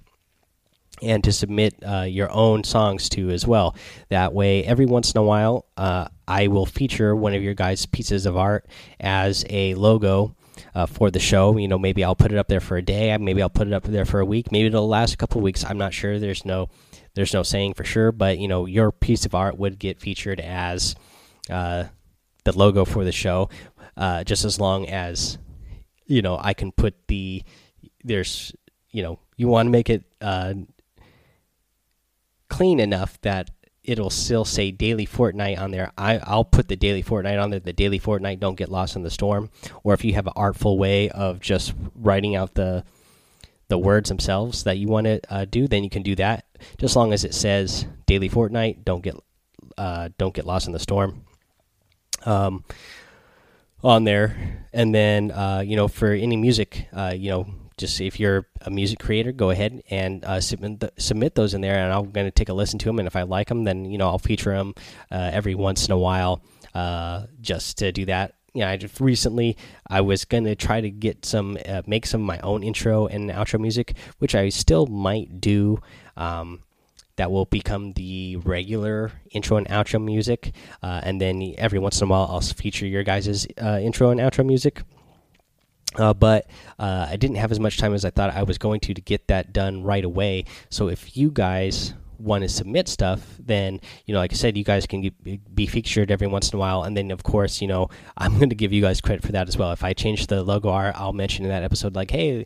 and 1.02 1.24
to 1.24 1.32
submit 1.32 1.76
uh, 1.86 2.02
your 2.02 2.32
own 2.32 2.64
songs 2.64 3.10
to 3.10 3.30
as 3.30 3.46
well. 3.46 3.76
That 4.10 4.34
way, 4.34 4.64
every 4.64 4.86
once 4.86 5.12
in 5.12 5.20
a 5.20 5.24
while, 5.24 5.66
uh, 5.76 6.08
I 6.28 6.48
will 6.48 6.66
feature 6.66 7.16
one 7.16 7.34
of 7.34 7.44
your 7.44 7.54
guys' 7.54 7.86
pieces 7.86 8.26
of 8.26 8.38
art 8.38 8.66
as 9.00 9.46
a 9.50 9.76
logo. 9.76 10.36
Uh, 10.76 10.86
for 10.86 11.10
the 11.10 11.20
show, 11.20 11.58
you 11.58 11.68
know, 11.68 11.80
maybe 11.80 12.04
I'll 12.04 12.16
put 12.16 12.32
it 12.32 12.38
up 12.38 12.48
there 12.48 12.60
for 12.60 12.78
a 12.78 12.82
day. 12.82 13.16
Maybe 13.18 13.42
I'll 13.42 13.50
put 13.50 13.68
it 13.68 13.74
up 13.74 13.84
there 13.84 14.06
for 14.06 14.20
a 14.20 14.26
week. 14.26 14.52
Maybe 14.52 14.68
it'll 14.68 14.88
last 14.88 15.14
a 15.14 15.18
couple 15.18 15.42
weeks. 15.42 15.66
I'm 15.66 15.78
not 15.78 15.94
sure. 15.94 16.20
There's 16.20 16.46
no, 16.46 16.70
there's 17.16 17.34
no 17.34 17.44
saying 17.44 17.74
for 17.74 17.84
sure. 17.84 18.12
But 18.12 18.38
you 18.38 18.48
know, 18.48 18.66
your 18.66 18.92
piece 18.92 19.26
of 19.26 19.34
art 19.34 19.58
would 19.58 19.80
get 19.80 20.00
featured 20.00 20.40
as 20.40 20.96
uh, 21.50 21.86
the 22.44 22.58
logo 22.58 22.86
for 22.86 23.04
the 23.04 23.12
show, 23.12 23.50
uh, 23.98 24.24
just 24.24 24.46
as 24.46 24.60
long 24.60 24.88
as 24.88 25.38
you 26.06 26.22
know 26.22 26.38
I 26.42 26.54
can 26.54 26.72
put 26.72 27.08
the 27.08 27.44
there's 28.04 28.54
you 28.92 29.04
know 29.04 29.20
you 29.38 29.48
want 29.48 29.68
to 29.68 29.72
make 29.72 29.90
it 29.90 30.04
uh, 30.22 30.54
clean 32.50 32.80
enough 32.80 33.20
that 33.22 33.50
it'll 33.84 34.10
still 34.10 34.46
say 34.46 34.72
daily 34.72 35.06
Fortnite 35.06 35.60
on 35.60 35.72
there. 35.72 35.92
I, 35.98 36.18
I'll 36.20 36.46
put 36.46 36.68
the 36.68 36.76
daily 36.76 37.04
Fortnite 37.04 37.42
on 37.42 37.50
there. 37.50 37.60
The 37.60 37.74
daily 37.74 38.00
Fortnite 38.00 38.40
don't 38.40 38.56
get 38.56 38.70
lost 38.70 38.96
in 38.96 39.04
the 39.04 39.10
storm. 39.10 39.50
Or 39.84 39.94
if 39.94 40.06
you 40.06 40.14
have 40.14 40.28
an 40.28 40.34
artful 40.36 40.78
way 40.78 41.10
of 41.10 41.40
just 41.40 41.74
writing 41.96 42.36
out 42.36 42.54
the 42.56 42.84
the 43.70 43.78
words 43.78 44.10
themselves 44.10 44.66
that 44.66 44.78
you 44.78 44.88
want 44.88 45.06
to 45.06 45.20
uh, 45.30 45.46
do, 45.46 45.68
then 45.68 45.84
you 45.84 45.90
can 45.90 46.04
do 46.04 46.16
that. 46.16 46.46
Just 46.78 46.96
long 46.96 47.12
as 47.12 47.24
it 47.24 47.34
says 47.34 47.86
daily 48.06 48.30
Fortnite, 48.30 48.84
don't 48.84 49.02
get 49.02 49.16
uh, 49.78 50.10
don't 50.18 50.34
get 50.34 50.46
lost 50.46 50.68
in 50.68 50.74
the 50.74 50.80
storm. 50.80 51.26
Um, 52.26 52.64
on 53.84 54.06
there, 54.06 54.66
and 54.72 54.96
then 54.96 55.32
uh, 55.32 55.64
you 55.66 55.76
know 55.76 55.88
for 55.88 56.12
any 56.12 56.38
music, 56.38 56.88
uh, 56.94 57.14
you 57.16 57.32
know 57.32 57.48
just 57.78 58.00
if 58.02 58.20
you're 58.20 58.48
a 58.62 58.70
music 58.70 59.00
creator, 59.00 59.32
go 59.32 59.50
ahead 59.50 59.84
and 59.90 60.24
uh, 60.26 60.40
submit 60.40 60.80
the, 60.80 60.92
submit 60.98 61.36
those 61.36 61.54
in 61.54 61.62
there, 61.62 61.78
and 61.78 61.92
I'm 61.92 62.12
going 62.12 62.28
to 62.28 62.32
take 62.32 62.50
a 62.50 62.54
listen 62.54 62.80
to 62.80 62.86
them. 62.86 63.00
And 63.00 63.08
if 63.08 63.16
I 63.16 63.24
like 63.24 63.48
them, 63.48 63.64
then 63.64 63.86
you 63.86 63.98
know 63.98 64.08
I'll 64.08 64.20
feature 64.20 64.56
them 64.56 64.74
uh, 65.12 65.30
every 65.34 65.56
once 65.56 65.86
in 65.86 65.92
a 65.92 65.98
while, 65.98 66.42
uh, 66.74 67.26
just 67.42 67.78
to 67.80 67.92
do 67.92 68.06
that. 68.06 68.36
Yeah, 68.54 68.70
I 68.70 68.78
just 68.78 69.00
recently 69.00 69.58
I 69.88 70.02
was 70.02 70.26
gonna 70.26 70.56
try 70.56 70.80
to 70.80 70.92
get 70.92 71.26
some 71.26 71.58
uh, 71.68 71.82
make 71.88 72.06
some 72.06 72.22
of 72.22 72.28
my 72.28 72.40
own 72.40 72.64
intro 72.64 73.08
and 73.08 73.32
outro 73.32 73.60
music, 73.60 73.96
which 74.20 74.36
I 74.36 74.50
still 74.50 74.86
might 74.86 75.42
do. 75.42 75.80
Um, 76.16 76.64
that 77.16 77.32
will 77.32 77.46
become 77.46 77.94
the 77.94 78.38
regular 78.38 79.12
intro 79.30 79.58
and 79.58 79.68
outro 79.68 80.04
music, 80.04 80.52
uh, 80.82 81.02
and 81.04 81.22
then 81.22 81.54
every 81.60 81.78
once 81.78 82.02
in 82.02 82.08
a 82.08 82.10
while 82.10 82.28
I'll 82.30 82.42
feature 82.42 82.88
your 82.88 83.04
guys' 83.04 83.46
uh, 83.62 83.80
intro 83.82 84.10
and 84.10 84.20
outro 84.20 84.44
music. 84.46 84.82
Uh, 85.96 86.14
but 86.14 86.50
uh, 86.80 87.08
I 87.10 87.16
didn't 87.16 87.38
have 87.38 87.52
as 87.52 87.60
much 87.60 87.78
time 87.78 87.94
as 87.94 88.06
I 88.06 88.10
thought 88.10 88.34
I 88.34 88.44
was 88.44 88.58
going 88.58 88.80
to 88.82 88.94
to 88.94 89.02
get 89.02 89.28
that 89.28 89.54
done 89.54 89.84
right 89.84 90.04
away. 90.04 90.46
So 90.70 90.88
if 90.88 91.16
you 91.16 91.32
guys 91.32 91.94
want 92.20 92.44
to 92.44 92.50
submit 92.50 92.88
stuff, 92.88 93.38
then 93.40 93.80
you 94.06 94.14
know, 94.14 94.20
like 94.20 94.32
I 94.32 94.36
said, 94.36 94.58
you 94.58 94.64
guys 94.64 94.86
can 94.86 95.12
be 95.54 95.66
featured 95.66 96.12
every 96.12 96.28
once 96.28 96.52
in 96.52 96.58
a 96.58 96.60
while, 96.60 96.84
and 96.84 96.96
then 96.96 97.12
of 97.12 97.24
course, 97.24 97.62
you 97.62 97.68
know, 97.68 97.90
I'm 98.18 98.38
going 98.38 98.50
to 98.50 98.56
give 98.56 98.74
you 98.74 98.82
guys 98.82 99.02
credit 99.02 99.24
for 99.24 99.32
that 99.34 99.48
as 99.48 99.58
well. 99.58 99.72
If 99.72 99.84
I 99.84 99.94
change 99.94 100.28
the 100.28 100.44
logo 100.44 100.70
art, 100.70 100.96
I'll 100.98 101.14
mention 101.14 101.46
in 101.46 101.50
that 101.50 101.64
episode, 101.64 101.96
like, 101.96 102.12
hey. 102.12 102.46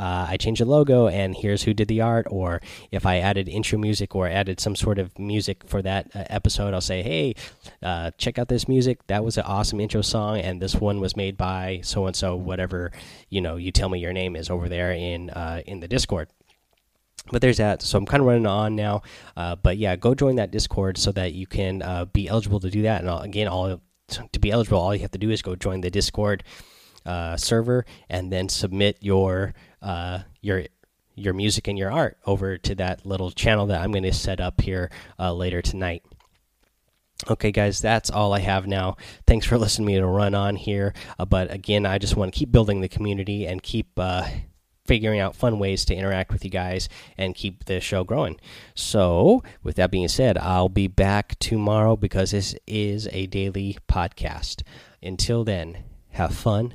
Uh, 0.00 0.26
I 0.30 0.38
changed 0.38 0.62
the 0.62 0.64
logo 0.64 1.08
and 1.08 1.36
here's 1.36 1.64
who 1.64 1.74
did 1.74 1.88
the 1.88 2.00
art, 2.00 2.26
or 2.30 2.62
if 2.90 3.04
I 3.04 3.18
added 3.18 3.50
intro 3.50 3.78
music 3.78 4.16
or 4.16 4.26
added 4.26 4.58
some 4.58 4.74
sort 4.74 4.98
of 4.98 5.18
music 5.18 5.62
for 5.66 5.82
that 5.82 6.10
uh, 6.14 6.24
episode, 6.30 6.72
I'll 6.72 6.80
say, 6.80 7.02
hey, 7.02 7.34
uh, 7.82 8.10
check 8.16 8.38
out 8.38 8.48
this 8.48 8.66
music. 8.66 9.06
That 9.08 9.22
was 9.24 9.36
an 9.36 9.44
awesome 9.44 9.78
intro 9.78 10.00
song, 10.00 10.38
and 10.38 10.62
this 10.62 10.74
one 10.74 11.00
was 11.00 11.16
made 11.16 11.36
by 11.36 11.80
so 11.84 12.06
and 12.06 12.16
so, 12.16 12.34
whatever 12.34 12.92
you 13.28 13.42
know. 13.42 13.56
You 13.56 13.72
tell 13.72 13.90
me 13.90 13.98
your 13.98 14.14
name 14.14 14.36
is 14.36 14.48
over 14.48 14.70
there 14.70 14.90
in 14.92 15.28
uh, 15.30 15.60
in 15.66 15.80
the 15.80 15.88
Discord. 15.88 16.28
But 17.30 17.42
there's 17.42 17.58
that. 17.58 17.82
So 17.82 17.98
i'm 17.98 18.06
kind 18.06 18.22
of 18.22 18.26
running 18.26 18.46
on 18.46 18.74
now. 18.74 19.02
Uh, 19.36 19.54
but 19.54 19.76
yeah 19.76 19.94
go 19.94 20.14
join 20.14 20.36
that 20.36 20.50
discord 20.50 20.96
so 20.96 21.12
that 21.12 21.34
you 21.34 21.46
can 21.46 21.82
uh, 21.82 22.06
be 22.06 22.26
eligible 22.26 22.58
to 22.60 22.70
do 22.70 22.82
that. 22.82 23.02
And 23.02 23.10
I'll, 23.10 23.20
again 23.20 23.46
all 23.46 23.80
to 24.08 24.40
be 24.40 24.50
eligible 24.50 24.78
all 24.78 24.94
you 24.94 25.02
have 25.02 25.12
to 25.12 25.18
do 25.18 25.30
is 25.30 25.42
go 25.42 25.54
join 25.54 25.82
the 25.82 25.90
discord 25.90 26.42
uh, 27.06 27.36
server 27.36 27.84
and 28.08 28.32
then 28.32 28.48
submit 28.48 28.96
your 29.00 29.54
uh, 29.82 30.20
your 30.40 30.64
your 31.14 31.34
music 31.34 31.68
and 31.68 31.78
your 31.78 31.90
art 31.90 32.18
over 32.26 32.56
to 32.56 32.74
that 32.74 33.04
little 33.04 33.30
channel 33.30 33.66
that 33.66 33.82
i'm 33.82 33.92
going 33.92 34.02
to 34.02 34.12
set 34.12 34.40
up 34.40 34.60
here 34.60 34.90
uh, 35.18 35.32
later 35.32 35.60
tonight 35.60 36.02
Okay, 37.28 37.52
guys, 37.52 37.82
that's 37.82 38.08
all 38.08 38.32
I 38.32 38.38
have 38.38 38.66
now. 38.66 38.96
Thanks 39.26 39.44
for 39.44 39.58
listening 39.58 39.88
to 39.88 39.92
me 39.92 39.98
to 39.98 40.06
run 40.06 40.34
on 40.34 40.56
here. 40.56 40.94
Uh, 41.18 41.26
but 41.26 41.52
again, 41.52 41.84
I 41.84 41.98
just 41.98 42.16
want 42.16 42.32
to 42.32 42.38
keep 42.38 42.50
building 42.50 42.80
the 42.80 42.88
community 42.88 43.46
and 43.46 43.62
keep 43.62 43.98
figuring 44.90 45.20
out 45.20 45.36
fun 45.36 45.60
ways 45.60 45.84
to 45.84 45.94
interact 45.94 46.32
with 46.32 46.44
you 46.44 46.50
guys 46.50 46.88
and 47.16 47.36
keep 47.36 47.66
the 47.66 47.80
show 47.80 48.02
growing. 48.02 48.40
So, 48.74 49.44
with 49.62 49.76
that 49.76 49.92
being 49.92 50.08
said, 50.08 50.36
I'll 50.36 50.68
be 50.68 50.88
back 50.88 51.38
tomorrow 51.38 51.94
because 51.96 52.32
this 52.32 52.56
is 52.66 53.08
a 53.12 53.26
daily 53.26 53.78
podcast. 53.88 54.64
Until 55.00 55.44
then, 55.44 55.84
have 56.08 56.34
fun, 56.34 56.74